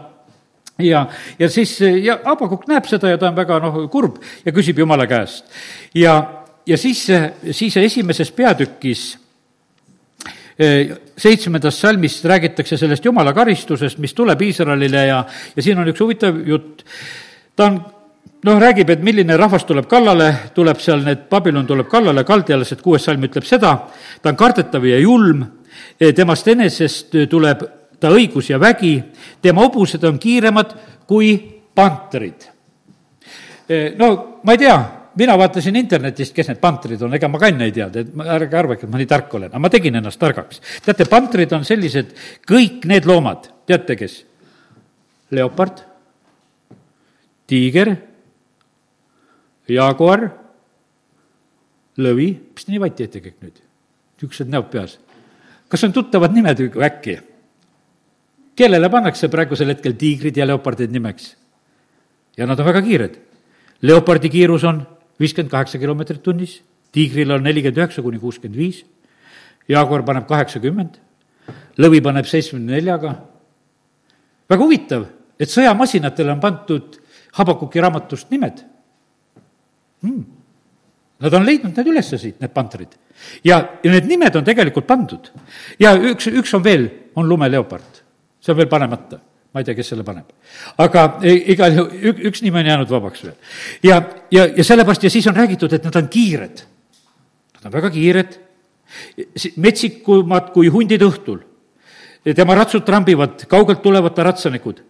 [0.80, 1.02] Ja,
[1.36, 5.04] ja siis ja Abakuk näeb seda ja ta on väga noh, kurb ja küsib Jumala
[5.10, 5.44] käest.
[5.92, 6.14] ja,
[6.64, 7.02] ja siis,
[7.52, 9.10] siis esimeses peatükis
[10.60, 15.22] seitsmendast salmist räägitakse sellest jumala karistusest, mis tuleb Iisraelile ja,
[15.56, 16.84] ja siin on üks huvitav jutt.
[17.56, 17.80] ta on
[18.44, 23.04] noh, räägib, et milline rahvas tuleb kallale, tuleb seal need, Babylon tuleb kallale, kaldajalased, kuues
[23.04, 23.74] salm ütleb seda,
[24.22, 25.44] ta on kardetav ja julm,
[26.16, 27.64] temast enesest tuleb
[28.00, 28.94] ta õigus ja vägi,
[29.42, 30.72] tema hobused on kiiremad
[31.08, 31.34] kui
[31.74, 32.48] panterid.
[33.96, 34.78] no ma ei tea
[35.20, 38.56] mina vaatasin internetist, kes need pantrid on, ega ma ka enne ei teadnud, et ärge
[38.56, 40.62] arvake, et ma nii tark olen, aga ma tegin ennast targaks.
[40.84, 42.14] teate, pantrid on sellised,
[42.48, 44.20] kõik need loomad, teate kes?
[45.30, 45.84] leopard,
[47.46, 47.92] tiiger,
[49.70, 50.24] jaaguar,
[52.02, 53.60] lõvi, mis te nii vati ette kõik nüüd?
[54.20, 54.98] niisugused näod peas.
[55.68, 57.18] kas on tuttavad nimed äkki?
[58.56, 61.34] kellele pannakse praegusel hetkel tiigrid ja leopardid nimeks?
[62.36, 63.20] ja nad on väga kiired.
[63.82, 64.82] leopardi kiirus on
[65.20, 66.60] viiskümmend kaheksa kilomeetrit tunnis,
[66.94, 68.82] tiigril on nelikümmend üheksa kuni kuuskümmend viis,
[69.70, 70.96] jaaguar paneb kaheksakümmend,
[71.80, 73.14] lõvi paneb seitsmekümne neljaga.
[74.50, 75.06] väga huvitav,
[75.38, 76.98] et sõjamasinatele on pandud
[77.30, 78.64] Habakuki raamatust nimed
[80.02, 80.24] hmm..
[81.20, 82.96] Nad on leidnud need ülesse siit, need pantrid.
[83.44, 85.30] ja, ja need nimed on tegelikult pandud.
[85.78, 88.02] ja üks, üks on veel, on lumeleopard.
[88.40, 89.20] see on veel panemata
[89.50, 90.30] ma ei tea, kes selle paneb.
[90.78, 93.36] aga igal juhul üks nimi on jäänud vabaks veel.
[93.82, 96.62] ja, ja, ja sellepärast ja siis on räägitud, et nad on kiired.
[97.58, 98.36] Nad on väga kiired,
[99.60, 101.42] metsikumad kui hundid õhtul.
[102.36, 104.82] tema ratsud trambivad, kaugelt tulevad ta ratsanikud.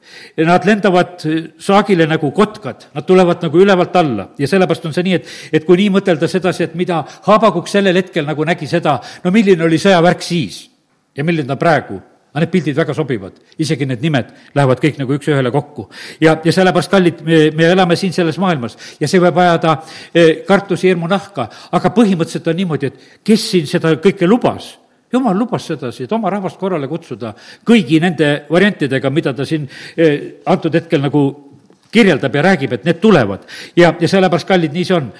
[0.44, 1.22] Nad lendavad
[1.62, 5.64] saagile nagu kotkad, nad tulevad nagu ülevalt alla ja sellepärast on see nii, et, et
[5.64, 9.78] kui nii mõtelda sedasi, et mida Habakuk sellel hetkel nagu nägi seda, no milline oli
[9.78, 10.64] sõjavärk siis
[11.16, 12.00] ja milline ta praegu
[12.30, 15.88] aga need pildid väga sobivad, isegi need nimed lähevad kõik nagu üks-ühele kokku.
[16.22, 19.80] ja, ja sellepärast, kallid, me, me elame siin selles maailmas ja see võib ajada
[20.14, 24.76] eh, kartusi, hirmu nahka, aga põhimõtteliselt on niimoodi, et kes siin seda kõike lubas
[25.10, 27.34] jumal lubas sedasi, et oma rahvast korrale kutsuda
[27.66, 29.66] kõigi nende variantidega, mida ta siin
[29.96, 31.24] eh, antud hetkel nagu
[31.90, 33.46] kirjeldab ja räägib, et need tulevad.
[33.76, 35.10] ja, ja sellepärast, kallid, nii see on.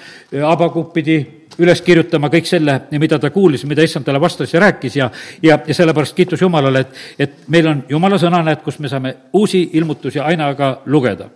[0.47, 1.19] Abakuk pidi
[1.61, 5.09] üles kirjutama kõik selle, mida ta kuulis, mida issand talle vastas ja rääkis ja,
[5.43, 9.15] ja, ja sellepärast kiitus Jumalale, et, et meil on Jumala sõna, näed, kus me saame
[9.37, 11.29] uusi ilmutusi aina ka lugeda.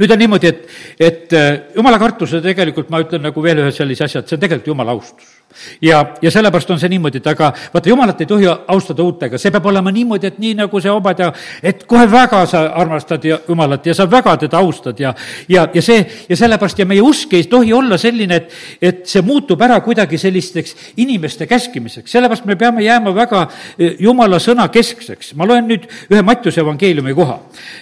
[0.00, 0.68] Nüüd on niimoodi, et,
[1.00, 4.44] et äh, jumala kartuse tegelikult ma ütlen nagu veel ühe sellise asja, et see on
[4.46, 5.35] tegelikult jumala austus
[5.82, 9.52] ja, ja sellepärast on see niimoodi, et aga vaata, jumalat ei tohi austada uutega, see
[9.54, 11.30] peab olema niimoodi, et nii nagu see Obadja,
[11.62, 15.14] et kohe väga sa armastad ja Jumalat ja sa väga teda austad ja,
[15.48, 19.24] ja, ja see, ja sellepärast ja meie usk ei tohi olla selline, et, et see
[19.26, 23.46] muutub ära kuidagi sellisteks inimeste käskimiseks, sellepärast me peame jääma väga
[23.78, 25.34] eh, Jumala sõna keskseks.
[25.36, 27.38] ma loen nüüd ühe Mattiuse evangeeliumi koha.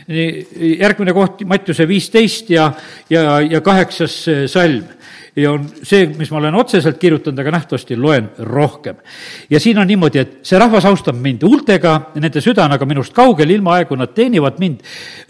[0.08, 2.70] järgmine koht, Mattiuse viisteist ja,
[3.10, 4.84] ja, ja kaheksas eh, salm
[5.36, 8.96] ja on see, mis ma olen otseselt kirjutanud, aga nähtavasti loen rohkem.
[9.50, 13.12] ja siin on niimoodi, et see rahvas austab mind huultega, nende süda on aga minust
[13.14, 14.84] kaugel, ilmaaegu nad teenivad mind,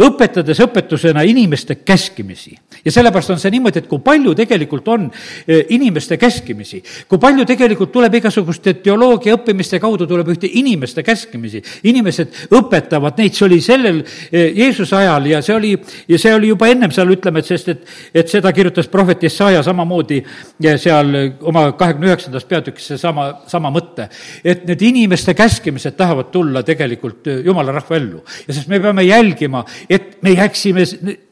[0.05, 2.57] õpetades õpetusena inimeste käskimisi.
[2.85, 7.45] ja sellepärast on see niimoodi, et kui palju tegelikult on eh, inimeste käskimisi, kui palju
[7.49, 13.61] tegelikult tuleb igasuguste teoloogia õppimiste kaudu tuleb ühte inimeste käskimisi, inimesed õpetavad neid, see oli
[13.65, 15.73] sellel eh, Jeesuse ajal ja see oli,
[16.09, 19.63] ja see oli juba ennem seal, ütleme, et sest, et, et seda kirjutas prohvet Jesaja
[19.65, 20.25] samamoodi, samamoodi
[20.79, 21.13] seal
[21.47, 24.09] oma kahekümne üheksandas peatükis seesama, sama mõte.
[24.45, 28.23] et need inimeste käskimised tahavad tulla tegelikult jumala rahva ellu.
[28.49, 30.85] ja sest me peame jälgima, et me jääksime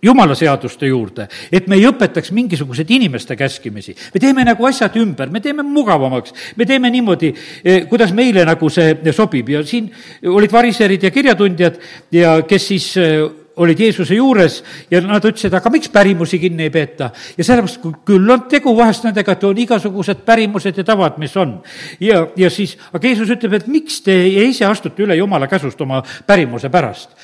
[0.03, 3.95] jumala seaduste juurde, et me ei õpetaks mingisuguseid inimeste käskimisi.
[4.15, 7.35] me teeme nagu asjad ümber, me teeme mugavamaks, me teeme niimoodi,
[7.65, 9.91] eh, kuidas meile nagu see sobib ja siin
[10.27, 11.79] olid variserid ja kirjatundjad
[12.13, 14.59] ja kes siis eh, olid Jeesuse juures
[14.91, 17.11] ja nad ütlesid, aga miks pärimusi kinni ei peeta?
[17.37, 21.59] ja sellepärast, küll on tegu vahest nendega, et on igasugused pärimused ja tavad, mis on.
[22.01, 24.17] ja, ja siis, aga Jeesus ütleb, et miks te
[24.49, 27.17] ise astute üle Jumala käsust oma pärimuse pärast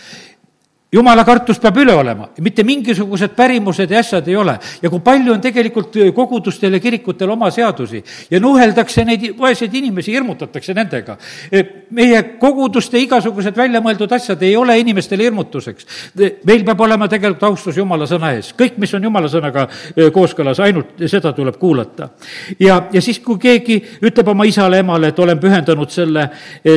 [0.92, 4.54] jumala kartus peab üle olema, mitte mingisugused pärimused ja asjad ei ole.
[4.82, 10.14] ja kui palju on tegelikult kogudustel ja kirikutel oma seadusi ja nuheldakse neid vaeseid inimesi,
[10.16, 11.18] hirmutatakse nendega.
[11.90, 15.86] meie koguduste igasugused väljamõeldud asjad ei ole inimestele hirmutuseks.
[16.44, 19.66] meil peab olema tegelikult austus jumala sõna ees, kõik, mis on jumala sõnaga
[20.12, 22.08] kooskõlas, ainult seda tuleb kuulata.
[22.58, 26.30] ja, ja siis, kui keegi ütleb oma isale-emale, et olen pühendanud selle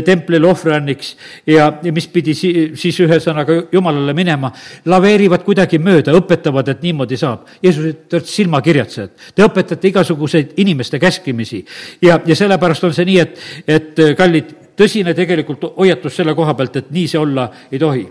[0.05, 1.15] templile ohvrianniks
[1.47, 4.51] ja, ja mis pidi si-, siis ühesõnaga jumalale kallale minema,
[4.89, 7.45] laveerivad kuidagi mööda, õpetavad, et niimoodi saab.
[7.63, 11.61] Jeesus olete silmakirjatsejad, te õpetate igasuguseid inimeste käskimisi.
[12.01, 13.37] Ja, ja sellepärast on see nii, et,
[13.67, 18.07] et kallid, tõsine tegelikult hoiatus selle koha pealt, et nii see olla ei tohi.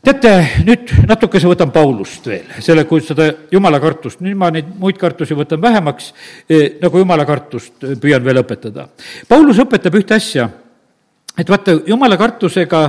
[0.00, 0.30] Teate,
[0.64, 5.36] nüüd natukese võtan Paulust veel, selle, kui seda jumala kartust, nüüd ma neid muid kartusi
[5.36, 6.14] võtan vähemaks,
[6.48, 8.88] eh, nagu jumala kartust püüan veel õpetada.
[9.28, 10.48] Paulus õpetab ühte asja
[11.38, 12.84] et vaata, jumala kartusega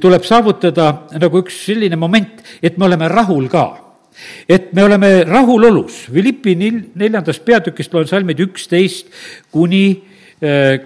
[0.00, 3.90] tuleb saavutada nagu üks selline moment, et me oleme rahul ka
[4.48, 6.06] et me oleme rahulolus.
[6.12, 9.08] Philippi neljandast peatükist loen salmid üksteist
[9.52, 9.84] kuni
[10.42, 10.80] äh,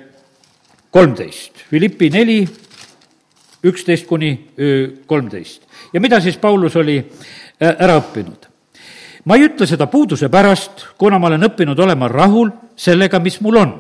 [0.95, 1.65] kolmteist.
[1.71, 2.43] Philippi neli,
[3.65, 4.33] üksteist kuni
[5.07, 5.63] kolmteist.
[5.93, 8.51] ja mida siis Paulus oli äh, ära õppinud?
[9.25, 13.57] ma ei ütle seda puuduse pärast, kuna ma olen õppinud olema rahul sellega, mis mul
[13.57, 13.73] on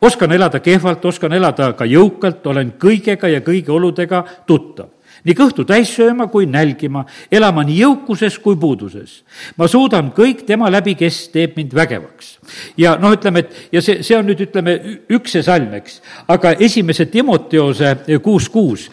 [0.00, 4.94] oskan elada kehvalt, oskan elada ka jõukalt, olen kõigega ja kõigi oludega tuttav
[5.26, 9.22] nii kõhtu täis sööma kui nälgima, elama nii jõukuses kui puuduses.
[9.56, 12.38] ma suudan kõik tema läbi, kes teeb mind vägevaks.
[12.76, 14.76] ja noh, ütleme, et ja see, see on nüüd, ütleme,
[15.10, 18.88] üks see salm, eks, aga esimese Timoteose kuus kuus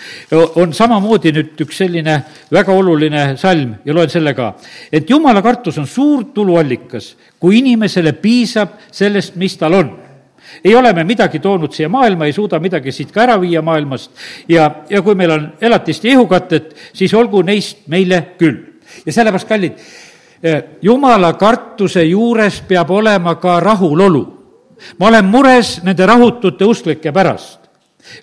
[0.56, 2.22] on samamoodi nüüd üks selline
[2.52, 4.56] väga oluline salm ja loen selle ka,
[4.92, 9.94] et jumala kartus on suur tuluallikas, kui inimesele piisab sellest, mis tal on
[10.64, 14.12] ei ole me midagi toonud siia maailma, ei suuda midagi siit ka ära viia maailmast
[14.50, 18.58] ja, ja kui meil on elatist ja ihukatted, siis olgu neist meile küll.
[19.06, 19.84] ja sellepärast, kallid,
[20.44, 24.26] eh, jumala kartuse juures peab olema ka rahulolu.
[25.00, 27.65] ma olen mures nende rahutute usklike pärast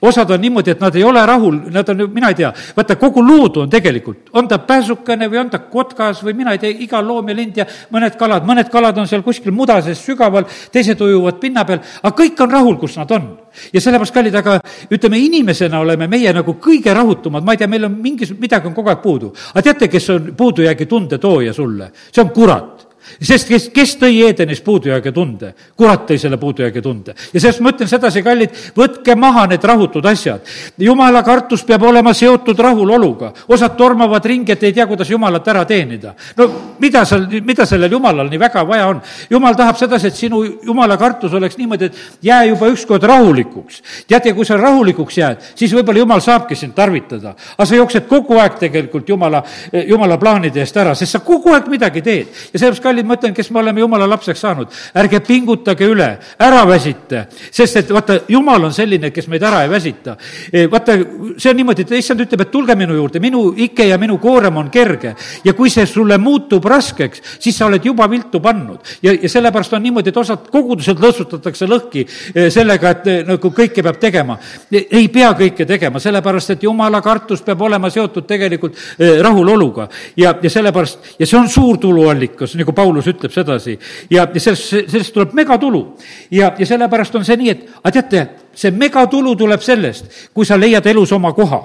[0.02, 3.22] osad on niimoodi, et nad ei ole rahul, nad on, mina ei tea, vaata, kogu
[3.24, 7.02] loodu on tegelikult, on ta pääsukene või on ta kotkas või mina ei tea, iga
[7.04, 11.00] loom ja lind ja mõned kalad, mõned kalad on seal kuskil muda sees sügaval, teised
[11.00, 13.30] ujuvad pinna peal, aga kõik on rahul, kus nad on.
[13.72, 14.58] ja sellepärast, kallid, aga
[14.90, 18.74] ütleme, inimesena oleme meie nagu kõige rahutumad, ma ei tea, meil on mingis, midagi on
[18.74, 19.32] kogu aeg puudu.
[19.52, 21.90] aga teate, kes on puudujäägi tunde tooja sulle?
[22.10, 22.71] see on kurat
[23.20, 25.52] sest kes, kes tõi Edenis puudujäägi tunde?
[25.76, 27.14] kurat tõi selle puudujäägi tunde.
[27.32, 30.40] ja sellest ma ütlen sedasi, kallid, võtke maha need rahutud asjad.
[30.78, 33.32] jumala kartus peab olema seotud rahuloluga.
[33.48, 36.14] osad tormavad ringi, et ei tea, kuidas jumalat ära teenida.
[36.36, 36.48] no
[36.78, 39.02] mida seal, mida sellel jumalal nii väga vaja on?
[39.30, 43.82] jumal tahab sedasi, et sinu jumala kartus oleks niimoodi, et jää juba ükskord rahulikuks.
[44.08, 47.34] teate, kui sa rahulikuks jääd, siis võib-olla jumal saabki sind tarvitada.
[47.56, 49.42] aga sa jooksed kogu aeg tegelikult jumala,
[49.86, 52.26] jumala plaanide eest ära, sest sa kogu aeg midagi teed.
[52.52, 56.08] ja sellepärast, kallid, ma ütlen, kes me oleme jumala lapseks saanud, ärge pingutage üle,
[56.42, 60.16] ära väsite, sest et vaata, jumal on selline, kes meid ära ei väsita.
[60.52, 60.96] E, vaata,
[61.40, 64.60] see on niimoodi, et issand ütleb, et tulge minu juurde, minu ike ja minu koorem
[64.60, 65.14] on kerge
[65.44, 68.80] ja kui see sulle muutub raskeks, siis sa oled juba viltu pannud.
[69.02, 73.52] ja, ja sellepärast on niimoodi, et osad kogudused lõõtsutatakse lõhki e, sellega, et e, nagu
[73.54, 74.38] kõike peab tegema.
[74.70, 78.76] ei pea kõike tegema, sellepärast et jumala kartus peab olema seotud tegelikult
[79.22, 83.78] rahuloluga ja, ja sellepärast, ja see on suur tuluallikas, nagu Paulus ütleb sedasi.
[84.10, 85.82] ja, sellest, sellest tuleb megatulu.
[86.30, 88.24] ja, ja sellepärast on see nii, et aga teate,
[88.58, 91.62] see megatulu tuleb sellest, kui sa leiad elus oma koha.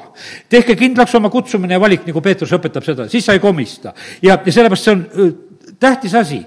[0.49, 3.95] tehke kindlaks oma kutsumine ja valik, nagu Peetrus õpetab seda, siis sa ei komista.
[4.21, 5.05] ja, ja sellepärast see on
[5.79, 6.43] tähtis asi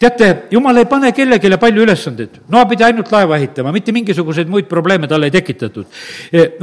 [0.00, 4.68] teate, jumal ei pane kellelegi palju ülesandeid, Noa pidi ainult laeva ehitama, mitte mingisuguseid muid
[4.68, 5.88] probleeme talle ei tekitatud.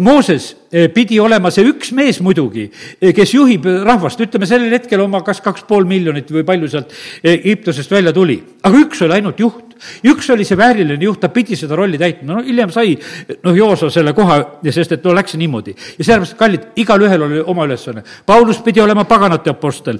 [0.05, 0.51] Mooses
[0.93, 2.69] pidi olema see üks mees muidugi,
[3.01, 7.91] kes juhib rahvast, ütleme sellel hetkel oma kas kaks pool miljonit või palju sealt Egiptusest
[7.91, 9.72] välja tuli, aga üks oli ainult juht
[10.09, 12.95] üks oli see vääriline juht, ta pidi seda rolli täitma, no hiljem sai
[13.43, 15.75] noh, Jooso selle koha sest, et no läks niimoodi.
[15.97, 18.03] ja sellepärast, kallid, igalühel oli oma ülesanne.
[18.25, 19.99] Paulus pidi olema paganate apostel.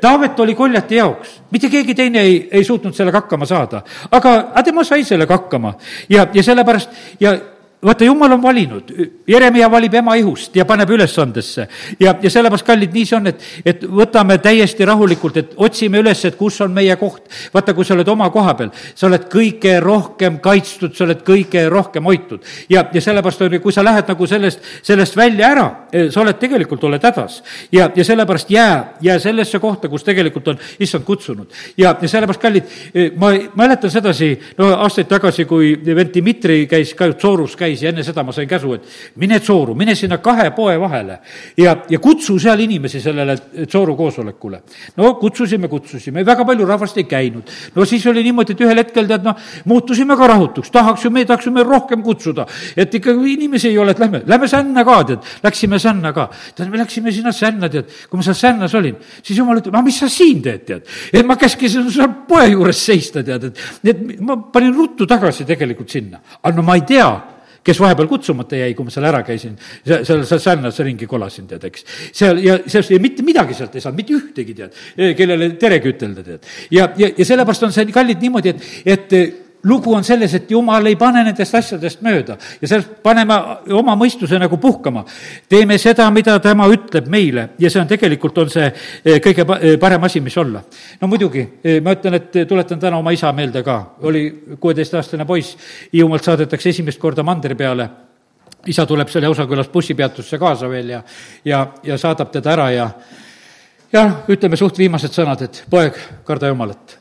[0.00, 3.82] Taavet oli koljati jaoks, mitte keegi teine ei, ei suutnud sellega hakkama saada.
[4.10, 5.74] aga, aga tema sai sellega hakkama
[6.08, 6.90] ja, ja sellepärast
[7.20, 7.36] ja
[7.84, 8.90] vaata, jumal on valinud,
[9.28, 11.66] Jeremia valib ema ihust ja paneb ülesandesse.
[12.00, 16.24] ja, ja sellepärast, kallid, nii see on, et, et võtame täiesti rahulikult, et otsime üles,
[16.28, 17.30] et kus on meie koht.
[17.54, 21.64] vaata, kui sa oled oma koha peal, sa oled kõige rohkem kaitstud, sa oled kõige
[21.72, 22.44] rohkem hoitud.
[22.68, 26.20] ja, ja sellepärast on ju, kui sa lähed nagu sellest, sellest välja ära, eh, sa
[26.20, 27.40] oled tegelikult, oled hädas.
[27.72, 31.48] ja, ja sellepärast jää, jää sellesse kohta, kus tegelikult on issand kutsunud.
[31.76, 36.94] ja, ja sellepärast, kallid, eh, ma mäletan sedasi, no aastaid tagasi, kui vend Dmitri käis
[36.94, 38.86] ka, Soorus käis, käis ja enne seda ma sain käsu, et
[39.20, 41.18] mine Tsooru, mine sinna kahe poe vahele
[41.58, 44.62] ja, ja kutsu seal inimesi sellele Tsooru koosolekule.
[44.96, 47.50] no kutsusime, kutsusime, väga palju rahvast ei käinud.
[47.74, 49.38] no siis oli niimoodi, et ühel hetkel tead noh,
[49.70, 52.46] muutusime ka rahutuks, tahaks ju, me tahaksime rohkem kutsuda,
[52.76, 56.28] et ikka inimesi ei ole, et lähme, lähme sänna ka, tead, läksime sänna ka.
[56.54, 59.86] tead, me läksime sinna sänna, tead, kui ma seal sännas olin, siis jumal ütleb, aga
[59.86, 60.88] mis sa siin teed, tead.
[61.12, 65.90] et ma käskisin seal poe juures seista, tead, et, et ma panin ruttu tagasi tegelikult
[65.90, 66.20] sinna.
[66.42, 67.08] aga no ma ei tea,
[67.64, 71.84] kes vahepeal kutsumata jäi, kui ma seal ära käisin, seal, sännas ringi kolasin, tead, eks.
[72.16, 74.80] seal ja sellest mitte midagi sealt ei saanud, mitte ühtegi, tead,
[75.18, 76.50] kellele teregi ütelda, tead.
[76.72, 80.86] ja, ja, ja sellepärast on see kallid niimoodi, et, et lugu on selles, et jumal
[80.86, 83.36] ei pane nendest asjadest mööda ja sellest paneme
[83.76, 85.04] oma mõistuse nagu puhkama.
[85.48, 89.78] teeme seda, mida tema ütleb meile ja see on tegelikult, on see eh, kõige eh,
[89.80, 90.62] parem asi, mis olla.
[91.00, 94.28] no muidugi, eh, ma ütlen, et tuletan täna oma isa meelde ka, oli
[94.60, 95.56] kuueteistaastane poiss,
[95.92, 97.88] Hiiumaalt saadetakse esimest korda mandri peale
[98.66, 101.02] isa tuleb seal Jausa-külas bussipeatusse kaasa veel ja,
[101.44, 102.90] ja, ja saadab teda ära ja,
[103.92, 106.99] ja ütleme suht viimased sõnad, et poeg, karda Jumalat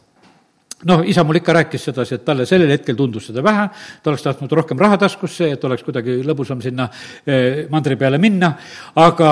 [0.87, 3.67] noh, isa mul ikka rääkis sedasi, et talle sellel hetkel tundus seda vähe,
[4.03, 6.89] ta oleks tahtnud rohkem raha taskusse, et oleks kuidagi lõbusam sinna
[7.25, 8.53] eh, mandri peale minna,
[8.95, 9.31] aga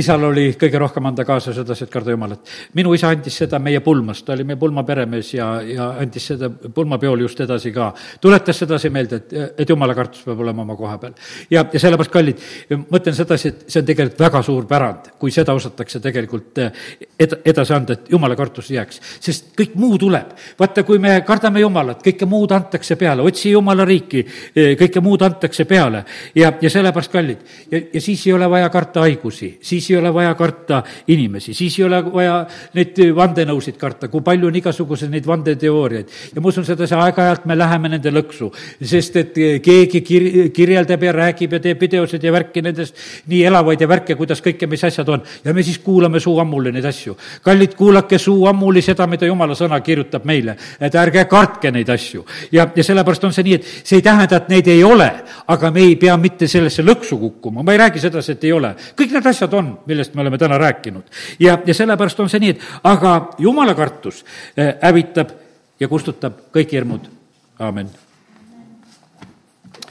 [0.00, 2.40] isal oli kõige rohkem anda kaasa sedasi, et karda Jumalat.
[2.74, 6.50] minu isa andis seda meie pulmas, ta oli meie pulma peremees ja, ja andis seda
[6.50, 7.92] pulmapeol just edasi ka.
[8.20, 11.14] tuletas sedasi meelde, et, et jumala kartus peab olema oma koha peal.
[11.50, 12.44] ja, ja sellepärast, kallid,
[12.90, 16.84] mõtlen sedasi, et see on tegelikult väga suur pärand, kui seda osatakse tegelikult eh,
[17.18, 19.00] ed-, edasi anda, et jumala kartus jääks.
[19.20, 20.34] sest kõik muu tuleb.
[20.58, 24.24] vaata, kui me kardame Jumalat, kõike muud antakse peale, otsi Jumala riiki,
[24.54, 28.68] eh, kõike muud antakse peale ja, ja sellepärast, kallid, ja, ja siis ei ole vaja
[28.72, 32.36] karta haigusi, siis siis ei ole vaja karta inimesi, siis ei ole vaja
[32.74, 36.10] neid vandenõusid karta, kui palju on igasuguseid neid vandeteooriaid.
[36.34, 38.50] ja ma usun sedasi, aeg-ajalt me läheme nende lõksu,
[38.82, 43.80] sest et keegi kir-, kirjeldab ja räägib ja teeb videosid ja värki nendest, nii elavaid
[43.80, 45.22] ja värke, kuidas kõike, mis asjad on.
[45.44, 47.16] ja me siis kuulame suu ammuli neid asju.
[47.42, 52.24] kallid, kuulake suu ammuli seda, mida jumala sõna kirjutab meile, et ärge kartke neid asju.
[52.52, 55.10] ja, ja sellepärast on see nii, et see ei tähenda, et neid ei ole,
[55.46, 58.74] aga me ei pea mitte sellesse lõksu kukkuma, ma ei räägi sedasi, et ei ole.
[58.98, 61.02] kõik need asjad on, on, millest me oleme täna rääkinud.
[61.38, 64.24] ja, ja sellepärast on see nii, et aga jumala kartus
[64.58, 65.34] äh, hävitab
[65.80, 67.10] ja kustutab kõik hirmud.
[67.58, 67.90] aamen.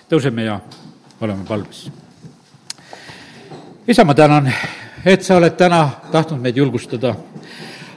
[0.09, 0.59] tõuseme ja
[1.21, 1.89] oleme palves.
[3.87, 4.51] isa, ma tänan,
[5.05, 7.15] et sa oled täna tahtnud meid julgustada.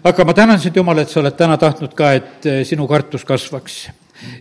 [0.04, 3.24] aga ma tänan sind, Jumal, et sa oled täna tahtnud ka, et äh, sinu kartus
[3.24, 3.88] kasvaks.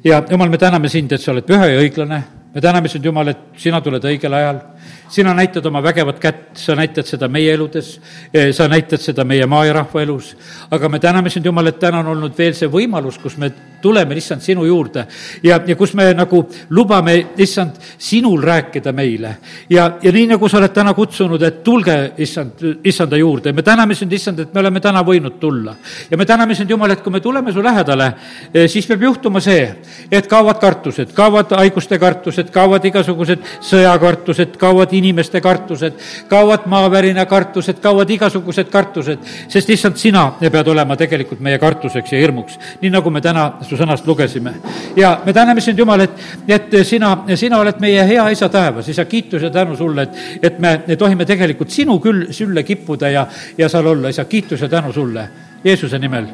[0.03, 2.23] ja Jumal, me täname sind, et sa oled püha ja õiglane.
[2.53, 4.61] me täname sind, Jumal, et sina tuled õigel ajal
[5.09, 7.99] sina näitad oma vägevat kätt, sa näitad seda meie eludes,
[8.33, 10.35] eh, sa näitad seda meie maa ja rahva elus,
[10.71, 13.51] aga me täname sind, Jumal, et täna on olnud veel see võimalus, kus me
[13.81, 15.05] tuleme, issand, sinu juurde
[15.43, 19.37] ja, ja kus me nagu lubame, issand, sinul rääkida meile.
[19.69, 23.95] ja, ja nii, nagu sa oled täna kutsunud, et tulge, issand, issanda juurde, me täname
[23.95, 25.75] sind, issand, et me oleme täna võinud tulla.
[26.11, 28.11] ja me täname sind, Jumal, et kui me tuleme su lähedale,
[28.53, 29.67] eh, siis peab juhtuma see,
[30.11, 35.97] et kaovad kartused, kaovad haiguste kartused, kaovad igasugused sõjakartused, kaovad inimeste kartused,
[36.29, 42.19] kaovad maavärina kartused, kaovad igasugused kartused, sest issand, sina pead olema tegelikult meie kartuseks ja
[42.21, 44.53] hirmuks, nii nagu me täna su sõnast lugesime.
[44.95, 49.05] ja me täname sind, Jumal, et, et sina, sina oled meie hea isa taevas, isa,
[49.05, 53.69] kiitus ja tänu sulle, et, et me tohime tegelikult sinu küll sülle kippuda ja, ja
[53.69, 55.29] seal olla, isa, kiitus ja tänu sulle
[55.63, 56.27] Jeesuse nimel,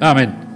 [0.00, 0.49] amin